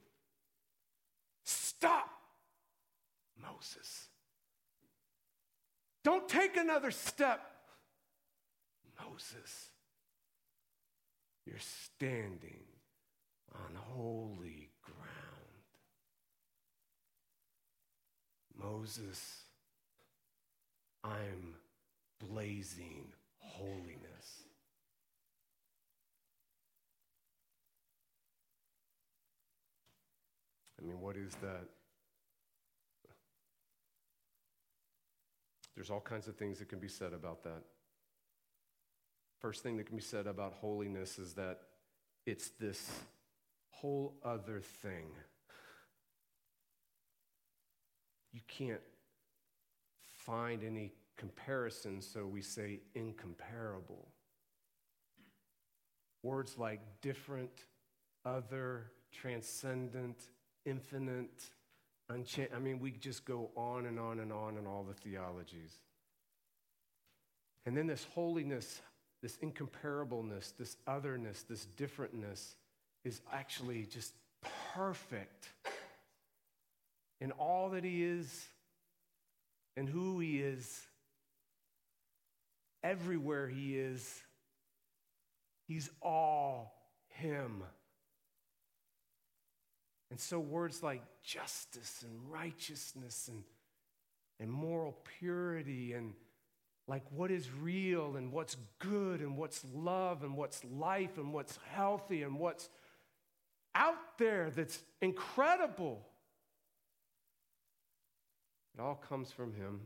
Stop, 1.42 2.11
Moses. 3.40 4.08
Don't 6.04 6.28
take 6.28 6.56
another 6.56 6.90
step, 6.90 7.40
Moses. 9.08 9.70
You're 11.46 11.56
standing 11.58 12.64
on 13.54 13.74
holy 13.74 14.70
ground. 14.82 15.02
Moses, 18.56 19.42
I'm 21.04 21.56
blazing 22.20 23.12
holiness. 23.38 24.42
I 30.80 30.84
mean, 30.84 31.00
what 31.00 31.16
is 31.16 31.34
that? 31.42 31.68
There's 35.74 35.90
all 35.90 36.00
kinds 36.00 36.28
of 36.28 36.36
things 36.36 36.58
that 36.58 36.68
can 36.68 36.78
be 36.78 36.88
said 36.88 37.12
about 37.12 37.42
that. 37.44 37.62
First 39.40 39.62
thing 39.62 39.76
that 39.78 39.86
can 39.86 39.96
be 39.96 40.02
said 40.02 40.26
about 40.26 40.52
holiness 40.54 41.18
is 41.18 41.34
that 41.34 41.60
it's 42.26 42.50
this 42.60 42.90
whole 43.70 44.14
other 44.24 44.60
thing 44.60 45.06
you 48.32 48.40
can't 48.48 48.80
find 50.24 50.64
any 50.64 50.92
comparison, 51.16 52.00
so 52.00 52.26
we 52.26 52.40
say 52.40 52.80
incomparable. 52.94 54.08
Words 56.22 56.56
like 56.56 56.80
different, 57.00 57.50
other, 58.24 58.92
transcendent, 59.12 60.16
infinite, 60.64 61.50
unchanged. 62.12 62.52
I 62.54 62.58
mean, 62.58 62.78
we 62.78 62.92
just 62.92 63.24
go 63.24 63.50
on 63.56 63.86
and 63.86 63.98
on 63.98 64.20
and 64.20 64.32
on 64.32 64.56
in 64.56 64.66
all 64.66 64.84
the 64.84 64.94
theologies. 64.94 65.74
And 67.66 67.76
then 67.76 67.86
this 67.86 68.06
holiness, 68.14 68.80
this 69.22 69.36
incomparableness, 69.38 70.56
this 70.56 70.76
otherness, 70.86 71.44
this 71.48 71.66
differentness 71.76 72.54
is 73.04 73.20
actually 73.32 73.86
just 73.86 74.12
perfect 74.74 75.48
in 77.20 77.30
all 77.32 77.70
that 77.70 77.84
he 77.84 78.02
is 78.02 78.48
and 79.76 79.88
who 79.88 80.18
he 80.18 80.40
is, 80.40 80.80
everywhere 82.82 83.48
he 83.48 83.78
is. 83.78 84.22
He's 85.68 85.88
all 86.02 86.74
him. 87.08 87.62
And 90.12 90.20
so, 90.20 90.38
words 90.38 90.82
like 90.82 91.00
justice 91.22 92.04
and 92.06 92.30
righteousness 92.30 93.30
and, 93.32 93.44
and 94.38 94.52
moral 94.52 94.94
purity 95.18 95.94
and 95.94 96.12
like 96.86 97.02
what 97.12 97.30
is 97.30 97.48
real 97.50 98.16
and 98.16 98.30
what's 98.30 98.58
good 98.78 99.20
and 99.20 99.38
what's 99.38 99.64
love 99.72 100.22
and 100.22 100.36
what's 100.36 100.62
life 100.64 101.16
and 101.16 101.32
what's 101.32 101.58
healthy 101.70 102.24
and 102.24 102.38
what's 102.38 102.68
out 103.74 104.18
there 104.18 104.50
that's 104.50 104.82
incredible. 105.00 106.06
It 108.76 108.82
all 108.82 108.96
comes 108.96 109.32
from 109.32 109.54
Him. 109.54 109.80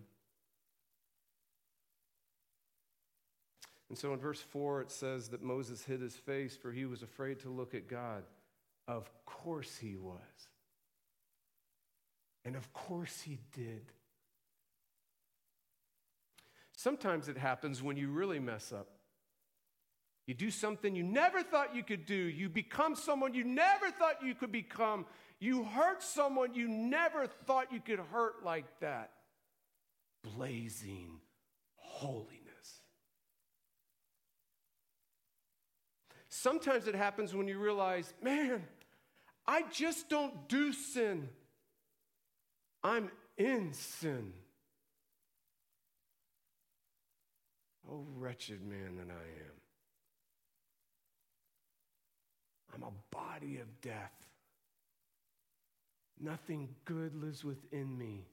And 3.90 3.96
so 3.96 4.12
in 4.12 4.18
verse 4.18 4.40
4, 4.40 4.80
it 4.80 4.90
says 4.90 5.28
that 5.28 5.44
Moses 5.44 5.84
hid 5.84 6.00
his 6.00 6.16
face 6.16 6.56
for 6.56 6.72
he 6.72 6.84
was 6.84 7.04
afraid 7.04 7.38
to 7.40 7.48
look 7.48 7.76
at 7.76 7.86
God. 7.86 8.24
Of 8.88 9.10
course 9.24 9.76
he 9.76 9.96
was. 9.96 10.20
And 12.44 12.54
of 12.54 12.72
course 12.72 13.20
he 13.22 13.38
did. 13.52 13.92
Sometimes 16.76 17.28
it 17.28 17.36
happens 17.36 17.82
when 17.82 17.96
you 17.96 18.10
really 18.10 18.38
mess 18.38 18.72
up. 18.72 18.88
You 20.26 20.34
do 20.34 20.50
something 20.50 20.94
you 20.94 21.04
never 21.04 21.42
thought 21.42 21.74
you 21.74 21.82
could 21.82 22.04
do. 22.04 22.14
You 22.14 22.48
become 22.48 22.96
someone 22.96 23.34
you 23.34 23.44
never 23.44 23.90
thought 23.90 24.24
you 24.24 24.34
could 24.34 24.52
become. 24.52 25.06
You 25.38 25.64
hurt 25.64 26.02
someone 26.02 26.54
you 26.54 26.68
never 26.68 27.26
thought 27.46 27.72
you 27.72 27.80
could 27.80 28.00
hurt 28.12 28.44
like 28.44 28.66
that. 28.80 29.10
Blazing 30.22 31.20
holiness. 31.76 32.42
Sometimes 36.28 36.86
it 36.86 36.94
happens 36.94 37.34
when 37.34 37.48
you 37.48 37.58
realize, 37.58 38.12
man, 38.22 38.64
I 39.48 39.62
just 39.72 40.08
don't 40.08 40.48
do 40.48 40.72
sin. 40.72 41.28
I'm 42.82 43.10
in 43.36 43.72
sin. 43.72 44.32
Oh, 47.90 48.04
wretched 48.16 48.62
man 48.66 48.96
that 48.96 49.10
I 49.10 49.14
am. 49.14 49.56
I'm 52.74 52.82
a 52.82 52.92
body 53.14 53.58
of 53.58 53.80
death. 53.80 54.12
Nothing 56.20 56.68
good 56.84 57.14
lives 57.14 57.44
within 57.44 57.96
me. 57.96 58.26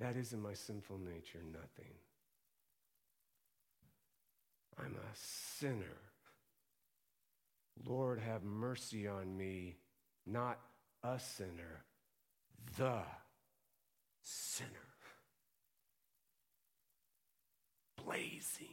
That 0.00 0.16
is 0.16 0.32
in 0.32 0.42
my 0.42 0.54
sinful 0.54 0.98
nature, 0.98 1.40
nothing. 1.52 1.94
I'm 4.78 4.94
a 4.94 5.14
sinner. 5.14 6.03
Lord, 7.84 8.20
have 8.20 8.44
mercy 8.44 9.06
on 9.06 9.36
me, 9.36 9.76
not 10.26 10.60
a 11.02 11.18
sinner, 11.18 11.84
the 12.76 13.02
sinner. 14.22 14.84
blazing 18.04 18.68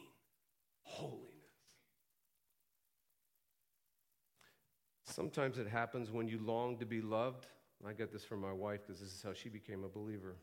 holiness. 0.83 1.27
Sometimes 5.03 5.57
it 5.57 5.67
happens 5.67 6.11
when 6.11 6.27
you 6.27 6.39
long 6.39 6.77
to 6.77 6.85
be 6.85 7.01
loved. 7.01 7.47
I 7.85 7.93
get 7.93 8.11
this 8.11 8.23
from 8.23 8.41
my 8.41 8.53
wife 8.53 8.81
because 8.85 9.01
this 9.01 9.11
is 9.11 9.23
how 9.23 9.33
she 9.33 9.49
became 9.49 9.83
a 9.83 9.89
believer. 9.89 10.35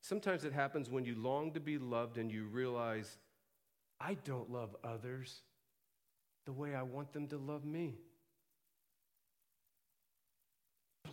Sometimes 0.00 0.44
it 0.44 0.52
happens 0.52 0.88
when 0.88 1.04
you 1.04 1.16
long 1.16 1.52
to 1.52 1.60
be 1.60 1.78
loved 1.78 2.16
and 2.16 2.30
you 2.30 2.44
realize, 2.44 3.18
I 4.00 4.14
don't 4.24 4.50
love 4.50 4.76
others 4.84 5.42
the 6.46 6.52
way 6.52 6.74
I 6.74 6.82
want 6.82 7.12
them 7.12 7.26
to 7.28 7.36
love 7.36 7.64
me. 7.64 7.96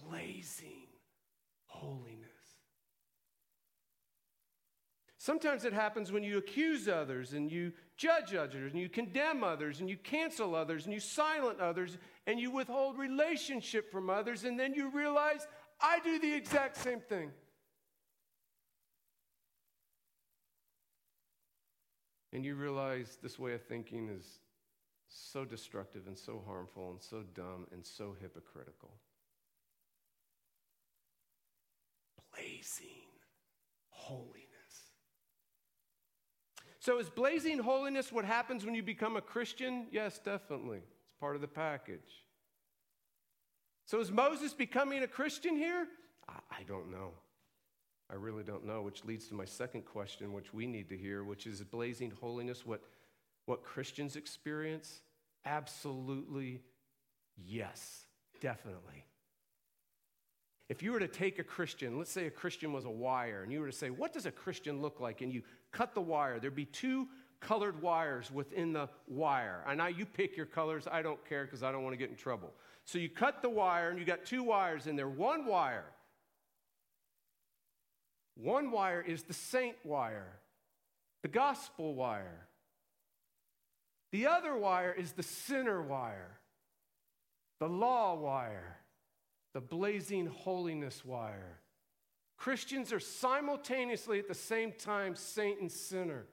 Blazing 0.07 0.87
holiness. 1.65 2.29
Sometimes 5.17 5.65
it 5.65 5.73
happens 5.73 6.11
when 6.11 6.21
you 6.21 6.37
accuse 6.37 6.87
others 6.87 7.33
and 7.33 7.51
you 7.51 7.71
judge 7.95 8.35
others 8.35 8.73
and 8.73 8.81
you 8.81 8.89
condemn 8.89 9.43
others 9.43 9.79
and 9.79 9.89
you 9.89 9.97
cancel 9.97 10.53
others 10.53 10.85
and 10.85 10.93
you 10.93 10.99
silent 10.99 11.59
others 11.59 11.97
and 12.27 12.39
you 12.39 12.51
withhold 12.51 12.97
relationship 12.97 13.91
from 13.91 14.09
others 14.09 14.43
and 14.43 14.59
then 14.59 14.73
you 14.73 14.89
realize 14.89 15.47
I 15.81 15.99
do 15.99 16.19
the 16.19 16.33
exact 16.33 16.77
same 16.77 16.99
thing. 16.99 17.31
And 22.33 22.43
you 22.43 22.55
realize 22.55 23.17
this 23.21 23.39
way 23.39 23.53
of 23.53 23.61
thinking 23.61 24.09
is 24.09 24.25
so 25.13 25.45
destructive 25.45 26.07
and 26.07 26.17
so 26.17 26.41
harmful 26.45 26.91
and 26.91 27.01
so 27.01 27.23
dumb 27.33 27.67
and 27.71 27.85
so 27.85 28.15
hypocritical. 28.19 28.91
Blazing 32.31 32.87
holy 33.89 34.43
so, 36.83 36.99
is 36.99 37.09
blazing 37.09 37.59
holiness 37.59 38.11
what 38.11 38.25
happens 38.25 38.65
when 38.65 38.75
you 38.75 38.83
become 38.83 39.15
a 39.15 39.21
Christian? 39.21 39.87
Yes, 39.89 40.19
definitely. 40.19 40.79
It's 40.79 41.13
part 41.17 41.35
of 41.35 41.41
the 41.41 41.47
package. 41.47 42.25
So, 43.85 44.01
is 44.01 44.11
Moses 44.11 44.53
becoming 44.53 45.01
a 45.01 45.07
Christian 45.07 45.55
here? 45.55 45.87
I, 46.27 46.33
I 46.59 46.63
don't 46.63 46.91
know. 46.91 47.11
I 48.11 48.15
really 48.15 48.43
don't 48.43 48.65
know, 48.65 48.81
which 48.81 49.05
leads 49.05 49.29
to 49.29 49.33
my 49.33 49.45
second 49.45 49.85
question, 49.85 50.33
which 50.33 50.53
we 50.53 50.67
need 50.67 50.89
to 50.89 50.97
hear, 50.97 51.23
which 51.23 51.47
is 51.47 51.63
blazing 51.63 52.11
holiness 52.19 52.65
what, 52.65 52.81
what 53.45 53.63
Christians 53.63 54.17
experience? 54.17 55.02
Absolutely 55.45 56.61
yes, 57.37 58.05
definitely. 58.41 59.05
If 60.69 60.81
you 60.81 60.91
were 60.91 60.99
to 60.99 61.07
take 61.07 61.39
a 61.39 61.43
Christian, 61.43 61.97
let's 61.97 62.11
say 62.11 62.25
a 62.25 62.31
Christian 62.31 62.71
was 62.71 62.85
a 62.85 62.89
wire, 62.89 63.43
and 63.43 63.51
you 63.51 63.59
were 63.59 63.67
to 63.67 63.75
say, 63.75 63.89
What 63.89 64.13
does 64.13 64.25
a 64.25 64.31
Christian 64.31 64.81
look 64.81 64.99
like? 64.99 65.21
And 65.21 65.31
you 65.31 65.43
cut 65.71 65.93
the 65.93 66.01
wire, 66.01 66.39
there'd 66.39 66.55
be 66.55 66.65
two 66.65 67.07
colored 67.41 67.81
wires 67.81 68.31
within 68.31 68.73
the 68.73 68.89
wire. 69.07 69.63
And 69.67 69.77
now 69.77 69.87
you 69.87 70.05
pick 70.05 70.37
your 70.37 70.45
colors. 70.45 70.87
I 70.89 71.01
don't 71.01 71.23
care 71.27 71.43
because 71.43 71.61
I 71.61 71.71
don't 71.71 71.83
want 71.83 71.93
to 71.93 71.97
get 71.97 72.09
in 72.09 72.15
trouble. 72.15 72.51
So 72.85 72.97
you 72.97 73.09
cut 73.09 73.41
the 73.41 73.49
wire, 73.49 73.89
and 73.89 73.99
you 73.99 74.05
got 74.05 74.25
two 74.25 74.43
wires 74.43 74.87
in 74.87 74.95
there. 74.95 75.09
One 75.09 75.45
wire, 75.45 75.85
one 78.35 78.71
wire 78.71 79.01
is 79.01 79.23
the 79.23 79.33
saint 79.33 79.75
wire, 79.83 80.39
the 81.21 81.27
gospel 81.27 81.93
wire. 81.93 82.47
The 84.13 84.27
other 84.27 84.55
wire 84.55 84.93
is 84.97 85.11
the 85.11 85.23
sinner 85.23 85.81
wire, 85.81 86.39
the 87.59 87.67
law 87.67 88.15
wire 88.15 88.77
the 89.53 89.61
blazing 89.61 90.25
holiness 90.25 91.05
wire. 91.05 91.59
Christians 92.37 92.91
are 92.91 92.99
simultaneously 92.99 94.19
at 94.19 94.27
the 94.27 94.33
same 94.33 94.73
time 94.73 95.15
saint 95.15 95.61
and 95.61 95.71
sinner. 95.71 96.25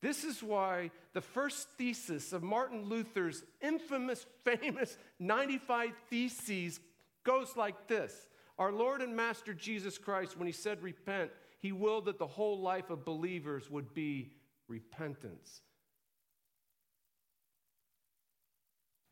This 0.00 0.24
is 0.24 0.42
why 0.42 0.90
the 1.12 1.20
first 1.20 1.68
thesis 1.76 2.32
of 2.32 2.42
Martin 2.42 2.88
Luther's 2.88 3.44
infamous, 3.60 4.26
famous 4.44 4.96
95 5.18 5.90
Theses 6.08 6.80
goes 7.24 7.56
like 7.56 7.88
this 7.88 8.28
Our 8.58 8.72
Lord 8.72 9.02
and 9.02 9.14
Master 9.14 9.52
Jesus 9.52 9.98
Christ, 9.98 10.36
when 10.36 10.46
he 10.46 10.52
said 10.52 10.82
repent, 10.82 11.30
he 11.62 11.70
willed 11.70 12.06
that 12.06 12.18
the 12.18 12.26
whole 12.26 12.60
life 12.60 12.90
of 12.90 13.04
believers 13.04 13.70
would 13.70 13.94
be 13.94 14.32
repentance. 14.66 15.62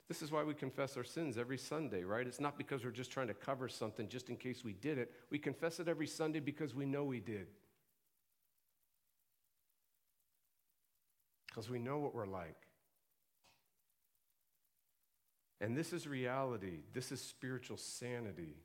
This 0.08 0.20
is 0.20 0.32
why 0.32 0.42
we 0.42 0.54
confess 0.54 0.96
our 0.96 1.04
sins 1.04 1.38
every 1.38 1.56
Sunday, 1.56 2.02
right? 2.02 2.26
It's 2.26 2.40
not 2.40 2.58
because 2.58 2.84
we're 2.84 2.90
just 2.90 3.12
trying 3.12 3.28
to 3.28 3.34
cover 3.34 3.68
something 3.68 4.08
just 4.08 4.28
in 4.28 4.36
case 4.36 4.64
we 4.64 4.72
did 4.72 4.98
it. 4.98 5.12
We 5.30 5.38
confess 5.38 5.78
it 5.78 5.86
every 5.86 6.08
Sunday 6.08 6.40
because 6.40 6.74
we 6.74 6.84
know 6.84 7.04
we 7.04 7.20
did. 7.20 7.46
Because 11.46 11.70
we 11.70 11.78
know 11.78 12.00
what 12.00 12.16
we're 12.16 12.26
like. 12.26 12.56
And 15.60 15.76
this 15.76 15.92
is 15.92 16.08
reality, 16.08 16.80
this 16.92 17.12
is 17.12 17.20
spiritual 17.20 17.76
sanity. 17.76 18.56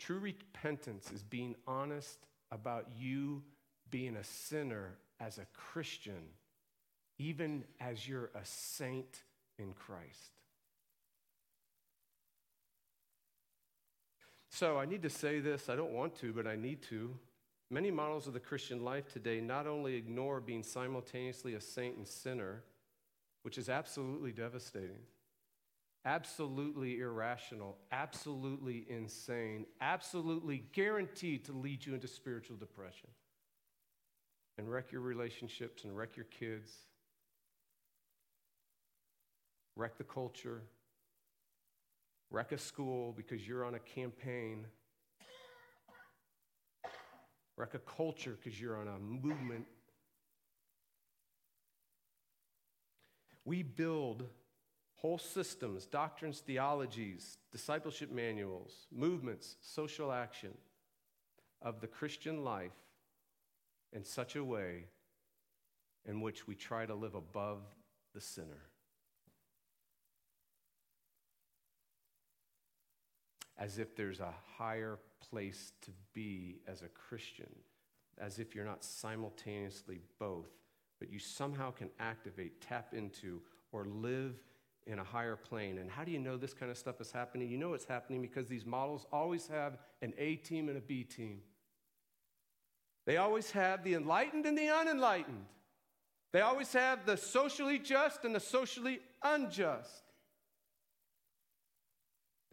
True 0.00 0.18
repentance 0.18 1.12
is 1.12 1.22
being 1.22 1.54
honest 1.66 2.18
about 2.50 2.86
you 2.98 3.42
being 3.90 4.16
a 4.16 4.24
sinner 4.24 4.96
as 5.20 5.36
a 5.36 5.46
Christian, 5.52 6.22
even 7.18 7.64
as 7.80 8.08
you're 8.08 8.30
a 8.34 8.44
saint 8.44 9.24
in 9.58 9.74
Christ. 9.74 10.40
So 14.48 14.78
I 14.78 14.86
need 14.86 15.02
to 15.02 15.10
say 15.10 15.38
this. 15.38 15.68
I 15.68 15.76
don't 15.76 15.92
want 15.92 16.16
to, 16.20 16.32
but 16.32 16.46
I 16.46 16.56
need 16.56 16.82
to. 16.84 17.14
Many 17.70 17.90
models 17.90 18.26
of 18.26 18.32
the 18.32 18.40
Christian 18.40 18.82
life 18.82 19.12
today 19.12 19.40
not 19.40 19.66
only 19.66 19.94
ignore 19.94 20.40
being 20.40 20.62
simultaneously 20.62 21.54
a 21.54 21.60
saint 21.60 21.98
and 21.98 22.08
sinner, 22.08 22.64
which 23.42 23.58
is 23.58 23.68
absolutely 23.68 24.32
devastating, 24.32 25.02
absolutely 26.04 27.00
irrational, 27.00 27.76
absolutely 27.92 28.86
insane, 28.88 29.66
absolutely 29.80 30.64
guaranteed 30.72 31.44
to 31.44 31.52
lead 31.52 31.84
you 31.84 31.94
into 31.94 32.08
spiritual 32.08 32.56
depression. 32.56 33.08
And 34.58 34.70
wreck 34.70 34.92
your 34.92 35.00
relationships 35.00 35.84
and 35.84 35.96
wreck 35.96 36.16
your 36.16 36.26
kids, 36.26 36.70
wreck 39.74 39.96
the 39.96 40.04
culture, 40.04 40.62
wreck 42.30 42.52
a 42.52 42.58
school 42.58 43.12
because 43.16 43.46
you're 43.46 43.64
on 43.64 43.74
a 43.74 43.78
campaign, 43.78 44.66
wreck 47.56 47.74
a 47.74 47.78
culture 47.78 48.36
because 48.42 48.60
you're 48.60 48.76
on 48.76 48.88
a 48.88 48.98
movement. 48.98 49.66
We 53.44 53.62
build 53.62 54.26
whole 55.00 55.18
systems, 55.18 55.86
doctrines, 55.86 56.40
theologies, 56.40 57.38
discipleship 57.50 58.12
manuals, 58.12 58.86
movements, 58.92 59.56
social 59.62 60.12
action 60.12 60.52
of 61.62 61.80
the 61.80 61.86
Christian 61.86 62.44
life 62.44 62.76
in 63.94 64.04
such 64.04 64.36
a 64.36 64.44
way 64.44 64.84
in 66.06 66.20
which 66.20 66.46
we 66.46 66.54
try 66.54 66.84
to 66.84 66.94
live 66.94 67.14
above 67.14 67.62
the 68.14 68.20
sinner. 68.20 68.68
As 73.58 73.78
if 73.78 73.96
there's 73.96 74.20
a 74.20 74.34
higher 74.58 74.98
place 75.30 75.72
to 75.82 75.90
be 76.12 76.58
as 76.68 76.82
a 76.82 76.88
Christian, 76.88 77.50
as 78.18 78.38
if 78.38 78.54
you're 78.54 78.66
not 78.66 78.84
simultaneously 78.84 80.00
both, 80.18 80.50
but 80.98 81.10
you 81.10 81.18
somehow 81.18 81.70
can 81.70 81.88
activate, 81.98 82.60
tap 82.60 82.92
into, 82.92 83.40
or 83.72 83.86
live 83.86 84.34
in 84.86 84.98
a 84.98 85.04
higher 85.04 85.36
plane. 85.36 85.78
And 85.78 85.90
how 85.90 86.04
do 86.04 86.10
you 86.10 86.18
know 86.18 86.36
this 86.36 86.54
kind 86.54 86.70
of 86.70 86.78
stuff 86.78 87.00
is 87.00 87.12
happening? 87.12 87.48
You 87.48 87.58
know 87.58 87.74
it's 87.74 87.84
happening 87.84 88.22
because 88.22 88.48
these 88.48 88.66
models 88.66 89.06
always 89.12 89.46
have 89.48 89.78
an 90.02 90.12
A 90.18 90.36
team 90.36 90.68
and 90.68 90.76
a 90.76 90.80
B 90.80 91.04
team. 91.04 91.40
They 93.06 93.16
always 93.16 93.50
have 93.52 93.82
the 93.84 93.94
enlightened 93.94 94.46
and 94.46 94.56
the 94.56 94.68
unenlightened. 94.68 95.46
They 96.32 96.42
always 96.42 96.72
have 96.72 97.06
the 97.06 97.16
socially 97.16 97.78
just 97.78 98.24
and 98.24 98.34
the 98.34 98.40
socially 98.40 99.00
unjust. 99.22 100.04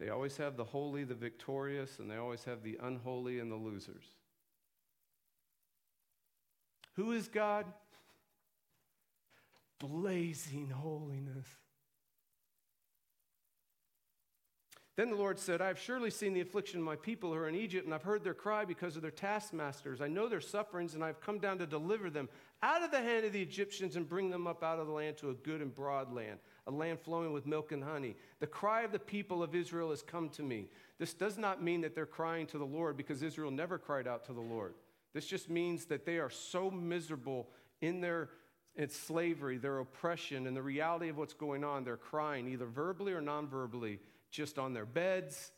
They 0.00 0.10
always 0.10 0.36
have 0.36 0.56
the 0.56 0.64
holy, 0.64 1.04
the 1.04 1.14
victorious, 1.14 1.98
and 1.98 2.10
they 2.10 2.16
always 2.16 2.44
have 2.44 2.62
the 2.62 2.78
unholy 2.82 3.40
and 3.40 3.50
the 3.50 3.56
losers. 3.56 4.04
Who 6.94 7.12
is 7.12 7.28
God? 7.28 7.66
Blazing 9.78 10.70
holiness. 10.70 11.46
Then 14.98 15.10
the 15.10 15.16
Lord 15.16 15.38
said, 15.38 15.60
I 15.60 15.68
have 15.68 15.78
surely 15.78 16.10
seen 16.10 16.34
the 16.34 16.40
affliction 16.40 16.80
of 16.80 16.84
my 16.84 16.96
people 16.96 17.30
who 17.30 17.36
are 17.36 17.48
in 17.48 17.54
Egypt, 17.54 17.84
and 17.84 17.94
I've 17.94 18.02
heard 18.02 18.24
their 18.24 18.34
cry 18.34 18.64
because 18.64 18.96
of 18.96 19.02
their 19.02 19.12
taskmasters. 19.12 20.00
I 20.00 20.08
know 20.08 20.28
their 20.28 20.40
sufferings, 20.40 20.96
and 20.96 21.04
I've 21.04 21.20
come 21.20 21.38
down 21.38 21.58
to 21.58 21.68
deliver 21.68 22.10
them 22.10 22.28
out 22.64 22.82
of 22.82 22.90
the 22.90 23.00
hand 23.00 23.24
of 23.24 23.32
the 23.32 23.40
Egyptians 23.40 23.94
and 23.94 24.08
bring 24.08 24.28
them 24.28 24.48
up 24.48 24.64
out 24.64 24.80
of 24.80 24.88
the 24.88 24.92
land 24.92 25.16
to 25.18 25.30
a 25.30 25.34
good 25.34 25.62
and 25.62 25.72
broad 25.72 26.12
land, 26.12 26.40
a 26.66 26.72
land 26.72 26.98
flowing 26.98 27.32
with 27.32 27.46
milk 27.46 27.70
and 27.70 27.84
honey. 27.84 28.16
The 28.40 28.48
cry 28.48 28.82
of 28.82 28.90
the 28.90 28.98
people 28.98 29.40
of 29.40 29.54
Israel 29.54 29.90
has 29.90 30.02
come 30.02 30.30
to 30.30 30.42
me. 30.42 30.66
This 30.98 31.14
does 31.14 31.38
not 31.38 31.62
mean 31.62 31.80
that 31.82 31.94
they're 31.94 32.04
crying 32.04 32.48
to 32.48 32.58
the 32.58 32.64
Lord 32.64 32.96
because 32.96 33.22
Israel 33.22 33.52
never 33.52 33.78
cried 33.78 34.08
out 34.08 34.24
to 34.24 34.32
the 34.32 34.40
Lord. 34.40 34.74
This 35.14 35.26
just 35.26 35.48
means 35.48 35.84
that 35.84 36.06
they 36.06 36.18
are 36.18 36.28
so 36.28 36.72
miserable 36.72 37.50
in 37.80 38.00
their 38.00 38.30
slavery, 38.88 39.58
their 39.58 39.78
oppression, 39.78 40.48
and 40.48 40.56
the 40.56 40.62
reality 40.62 41.08
of 41.08 41.18
what's 41.18 41.34
going 41.34 41.62
on. 41.62 41.84
They're 41.84 41.96
crying, 41.96 42.48
either 42.48 42.66
verbally 42.66 43.12
or 43.12 43.20
non 43.20 43.46
verbally, 43.46 44.00
just 44.30 44.58
on 44.58 44.74
their 44.74 44.86
beds, 44.86 45.52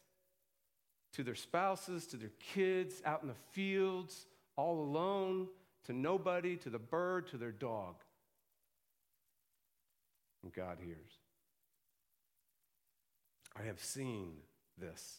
to 1.15 1.23
their 1.23 1.35
spouses, 1.35 2.07
to 2.09 2.17
their 2.17 2.33
kids, 2.55 3.03
out 3.05 3.23
in 3.23 3.29
the 3.29 3.35
fields, 3.53 4.27
all 4.57 4.81
alone, 4.83 5.49
to 5.87 5.93
nobody, 5.93 6.57
to 6.57 6.71
the 6.71 6.79
bird, 6.79 7.27
to 7.29 7.37
their 7.37 7.53
dog. 7.53 7.97
And 10.43 10.53
God 10.53 10.79
hears. 10.81 11.19
I 13.59 13.63
have 13.67 13.83
seen 13.83 14.35
this. 14.79 15.19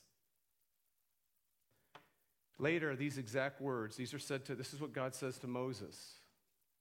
Later, 2.57 2.95
these 2.95 3.17
exact 3.17 3.59
words, 3.59 3.95
these 3.95 4.13
are 4.13 4.19
said 4.19 4.45
to, 4.45 4.55
this 4.55 4.73
is 4.73 4.79
what 4.79 4.93
God 4.93 5.15
says 5.15 5.37
to 5.39 5.47
Moses. 5.47 6.20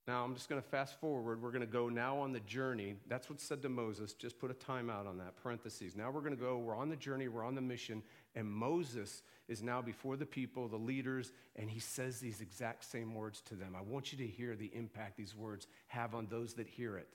Now, 0.08 0.24
I'm 0.24 0.34
just 0.34 0.48
going 0.48 0.60
to 0.60 0.66
fast 0.66 0.98
forward. 0.98 1.42
We're 1.42 1.50
going 1.50 1.60
to 1.60 1.66
go 1.66 1.88
now 1.88 2.18
on 2.18 2.32
the 2.32 2.40
journey. 2.40 2.96
That's 3.06 3.28
what's 3.28 3.44
said 3.44 3.62
to 3.62 3.68
Moses. 3.68 4.12
Just 4.14 4.38
put 4.38 4.50
a 4.50 4.54
timeout 4.54 5.06
on 5.06 5.18
that, 5.18 5.36
parentheses. 5.42 5.94
Now 5.94 6.10
we're 6.10 6.22
going 6.22 6.34
to 6.34 6.40
go, 6.42 6.58
we're 6.58 6.76
on 6.76 6.88
the 6.88 6.96
journey, 6.96 7.28
we're 7.28 7.44
on 7.44 7.54
the 7.54 7.60
mission, 7.60 8.02
and 8.34 8.48
Moses 8.48 9.22
is 9.48 9.62
now 9.62 9.82
before 9.82 10.16
the 10.16 10.26
people, 10.26 10.68
the 10.68 10.76
leaders, 10.76 11.32
and 11.56 11.70
he 11.70 11.80
says 11.80 12.18
these 12.18 12.40
exact 12.40 12.84
same 12.84 13.14
words 13.14 13.40
to 13.42 13.54
them. 13.54 13.76
I 13.76 13.82
want 13.82 14.10
you 14.10 14.18
to 14.18 14.26
hear 14.26 14.56
the 14.56 14.70
impact 14.74 15.16
these 15.16 15.34
words 15.34 15.66
have 15.88 16.14
on 16.14 16.26
those 16.30 16.54
that 16.54 16.66
hear 16.66 16.96
it. 16.96 17.08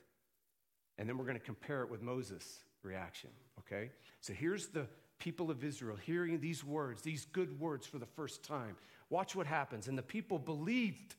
And 0.98 1.08
then 1.08 1.18
we're 1.18 1.24
going 1.24 1.38
to 1.38 1.44
compare 1.44 1.82
it 1.82 1.90
with 1.90 2.02
Moses' 2.02 2.60
reaction, 2.82 3.30
okay? 3.58 3.90
So 4.20 4.32
here's 4.32 4.68
the 4.68 4.86
people 5.18 5.50
of 5.50 5.64
Israel 5.64 5.96
hearing 5.96 6.40
these 6.40 6.64
words, 6.64 7.02
these 7.02 7.26
good 7.26 7.58
words 7.58 7.86
for 7.86 7.98
the 7.98 8.06
first 8.06 8.42
time. 8.42 8.76
Watch 9.10 9.34
what 9.34 9.46
happens. 9.46 9.88
And 9.88 9.96
the 9.96 10.02
people 10.02 10.38
believed 10.38 11.14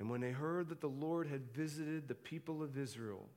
And 0.00 0.08
when 0.08 0.22
they 0.22 0.30
heard 0.30 0.70
that 0.70 0.80
the 0.80 0.88
Lord 0.88 1.26
had 1.26 1.52
visited 1.52 2.08
the 2.08 2.14
people 2.14 2.62
of 2.62 2.78
Israel 2.78 3.28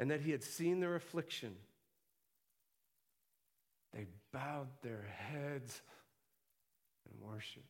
and 0.00 0.10
that 0.10 0.22
he 0.22 0.30
had 0.30 0.42
seen 0.42 0.80
their 0.80 0.96
affliction, 0.96 1.54
they 3.92 4.06
bowed 4.32 4.68
their 4.82 5.06
heads 5.14 5.82
and 7.04 7.20
worshiped. 7.20 7.66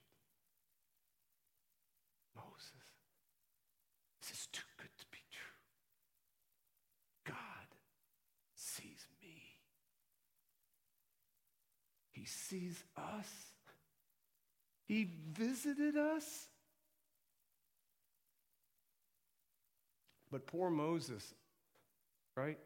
Moses, 2.36 2.70
this 4.22 4.38
is 4.38 4.46
too 4.52 4.62
good 4.78 4.96
to 4.96 5.04
be 5.10 5.18
true. 5.32 7.34
God 7.34 7.66
sees 8.54 9.08
me, 9.20 9.42
He 12.12 12.24
sees 12.24 12.84
us. 12.96 13.53
He 14.86 15.08
visited 15.32 15.96
us. 15.96 16.48
But 20.30 20.46
poor 20.46 20.68
Moses, 20.68 21.34
right? 22.36 22.58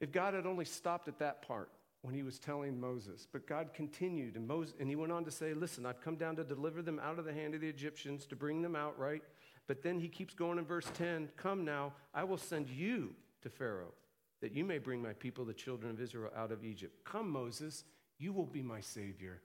If 0.00 0.12
God 0.12 0.34
had 0.34 0.46
only 0.46 0.64
stopped 0.64 1.06
at 1.08 1.18
that 1.20 1.46
part 1.46 1.70
when 2.02 2.14
he 2.14 2.22
was 2.22 2.38
telling 2.38 2.80
Moses, 2.80 3.26
but 3.30 3.46
God 3.46 3.72
continued, 3.74 4.34
and, 4.34 4.48
Moses, 4.48 4.74
and 4.80 4.88
he 4.88 4.96
went 4.96 5.12
on 5.12 5.24
to 5.26 5.30
say, 5.30 5.54
Listen, 5.54 5.86
I've 5.86 6.00
come 6.00 6.16
down 6.16 6.36
to 6.36 6.44
deliver 6.44 6.82
them 6.82 6.98
out 6.98 7.18
of 7.18 7.24
the 7.24 7.32
hand 7.32 7.54
of 7.54 7.60
the 7.60 7.68
Egyptians, 7.68 8.26
to 8.26 8.36
bring 8.36 8.62
them 8.62 8.74
out, 8.74 8.98
right? 8.98 9.22
But 9.68 9.82
then 9.82 10.00
he 10.00 10.08
keeps 10.08 10.34
going 10.34 10.58
in 10.58 10.64
verse 10.64 10.90
10 10.94 11.28
Come 11.36 11.64
now, 11.64 11.92
I 12.12 12.24
will 12.24 12.38
send 12.38 12.68
you 12.68 13.14
to 13.42 13.48
Pharaoh, 13.50 13.94
that 14.40 14.52
you 14.52 14.64
may 14.64 14.78
bring 14.78 15.02
my 15.02 15.12
people, 15.12 15.44
the 15.44 15.54
children 15.54 15.92
of 15.92 16.00
Israel, 16.00 16.32
out 16.36 16.50
of 16.50 16.64
Egypt. 16.64 17.04
Come, 17.04 17.30
Moses, 17.30 17.84
you 18.18 18.32
will 18.32 18.46
be 18.46 18.62
my 18.62 18.80
Savior. 18.80 19.40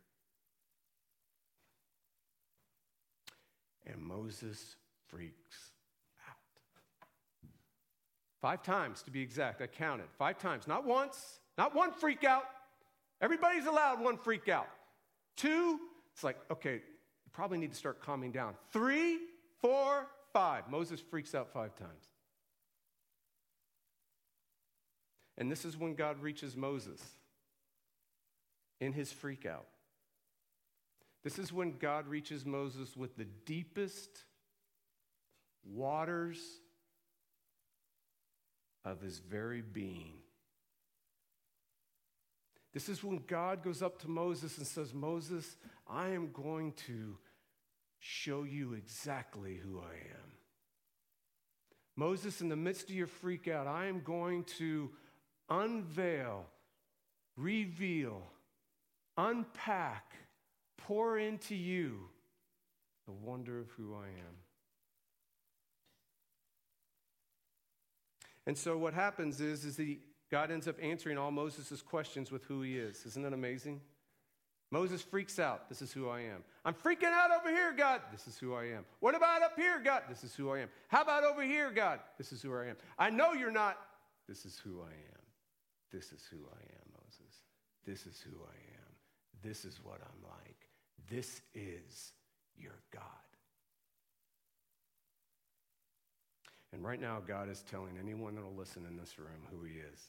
And 3.86 4.02
Moses 4.02 4.76
freaks 5.08 5.71
out. 6.28 6.36
Five 8.41 8.63
times 8.63 9.04
to 9.04 9.12
be 9.12 9.21
exact, 9.21 9.62
I 9.62 9.67
counted. 9.67 10.08
Five 10.17 10.39
times. 10.39 10.67
Not 10.67 10.86
once, 10.86 11.39
not 11.58 11.76
one 11.76 11.91
freak 11.91 12.24
out. 12.24 12.45
Everybody's 13.21 13.65
allowed 13.65 14.02
one 14.02 14.17
freak 14.17 14.50
out. 14.50 14.67
Two, 15.38 15.80
it's 16.13 16.24
like, 16.24 16.38
okay, 16.52 16.76
you 16.76 17.32
probably 17.32 17.58
need 17.58 17.71
to 17.71 17.78
start 17.78 18.02
calming 18.02 18.32
down. 18.32 18.56
Three, 18.71 19.19
four, 19.62 20.08
five. 20.34 20.69
Moses 20.69 21.00
freaks 21.00 21.36
out 21.36 21.52
five 21.52 21.76
times. 21.76 22.06
And 25.38 25.52
this 25.52 25.65
is 25.65 25.78
when 25.78 25.95
God 25.95 26.21
reaches 26.21 26.56
Moses 26.56 27.02
in 28.80 28.93
his 28.93 29.12
freak 29.12 29.45
out. 29.45 29.65
This 31.25 31.39
is 31.39 31.51
when 31.51 31.79
God 31.79 32.07
reaches 32.07 32.45
Moses 32.45 32.95
with 32.95 33.17
the 33.17 33.25
deepest 33.25 34.11
waters 35.65 36.39
of 38.85 39.01
his 39.01 39.17
very 39.17 39.63
being. 39.63 40.19
This 42.75 42.89
is 42.89 43.03
when 43.03 43.23
God 43.25 43.63
goes 43.63 43.81
up 43.81 43.99
to 44.01 44.07
Moses 44.07 44.59
and 44.59 44.67
says, 44.67 44.93
Moses, 44.93 45.57
I 45.88 46.09
am 46.09 46.29
going 46.31 46.73
to 46.85 47.17
show 47.97 48.43
you 48.43 48.73
exactly 48.73 49.55
who 49.55 49.79
I 49.79 49.95
am. 49.95 50.31
Moses, 51.95 52.39
in 52.39 52.49
the 52.49 52.55
midst 52.55 52.89
of 52.89 52.95
your 52.95 53.07
freak 53.07 53.47
out, 53.47 53.65
I 53.65 53.88
am 53.88 54.01
going 54.01 54.43
to 54.59 54.91
unveil, 55.49 56.45
reveal, 57.35 58.21
unpack, 59.17 60.13
pour 60.88 61.17
into 61.17 61.56
you 61.56 61.98
the 63.06 63.12
wonder 63.12 63.60
of 63.60 63.69
who 63.71 63.95
I 63.95 64.08
am. 64.08 64.36
And 68.48 68.58
so 68.58 68.78
what 68.78 68.93
happens 68.93 69.41
is, 69.41 69.65
is 69.65 69.76
the, 69.76 70.00
God 70.30 70.52
ends 70.52 70.67
up 70.67 70.76
answering 70.82 71.17
all 71.17 71.32
Moses' 71.32 71.82
questions 71.82 72.32
with 72.32 72.43
who 72.45 72.62
he 72.62 72.78
is. 72.78 73.04
Isn't 73.06 73.24
that 73.24 73.34
amazing? 73.34 73.82
Moses 74.71 75.02
freaks 75.02 75.39
out. 75.39 75.69
This 75.69 75.82
is 75.82 75.91
who 75.91 76.10
I 76.10 76.21
am. 76.21 76.43
I'm 76.63 76.74
freaking 76.74 77.06
out 77.06 77.32
over 77.32 77.50
here, 77.50 77.74
God. 77.76 78.02
This 78.12 78.28
is 78.28 78.38
who 78.38 78.54
I 78.54 78.65
am. 78.65 78.86
What 79.00 79.15
about 79.15 79.41
up 79.41 79.56
here, 79.56 79.82
God? 79.84 80.04
This 80.08 80.24
is 80.24 80.36
who 80.36 80.52
I 80.52 80.60
am. 80.60 80.69
How 80.89 81.02
about 81.02 81.24
over 81.24 81.43
here, 81.43 81.71
God? 81.71 82.00
This 82.17 82.32
is 82.32 82.41
who 82.41 82.56
I 82.56 82.67
am. 82.67 82.76
I 83.00 83.10
know 83.10 83.34
you're 83.34 83.52
not. 83.52 83.78
This 84.28 84.45
is 84.45 84.60
who 84.63 84.82
I 84.82 84.91
am. 84.91 85.24
This 85.91 86.12
is 86.12 86.28
who 86.30 86.38
I 86.38 86.62
am, 86.62 86.91
Moses. 87.02 87.36
This 87.86 88.06
is 88.06 88.19
who 88.21 88.38
I 88.43 88.56
am. 88.56 88.86
This 89.43 89.65
is 89.65 89.80
what 89.84 90.02
I'm 90.02 90.24
like. 90.24 90.55
This 91.10 91.41
is 91.54 92.13
your 92.58 92.80
God. 92.91 93.02
And 96.74 96.84
right 96.84 97.00
now, 97.00 97.22
God 97.26 97.50
is 97.50 97.63
telling 97.70 97.98
anyone 98.00 98.36
that 98.36 98.44
will 98.44 98.56
listen 98.56 98.86
in 98.86 98.98
this 98.98 99.18
room 99.18 99.48
who 99.50 99.63
He 99.63 99.76
is. 99.76 100.00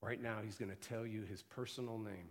Right 0.00 0.20
now, 0.20 0.38
He's 0.44 0.56
going 0.56 0.70
to 0.70 0.88
tell 0.88 1.06
you 1.06 1.22
His 1.22 1.42
personal 1.42 1.98
name. 1.98 2.30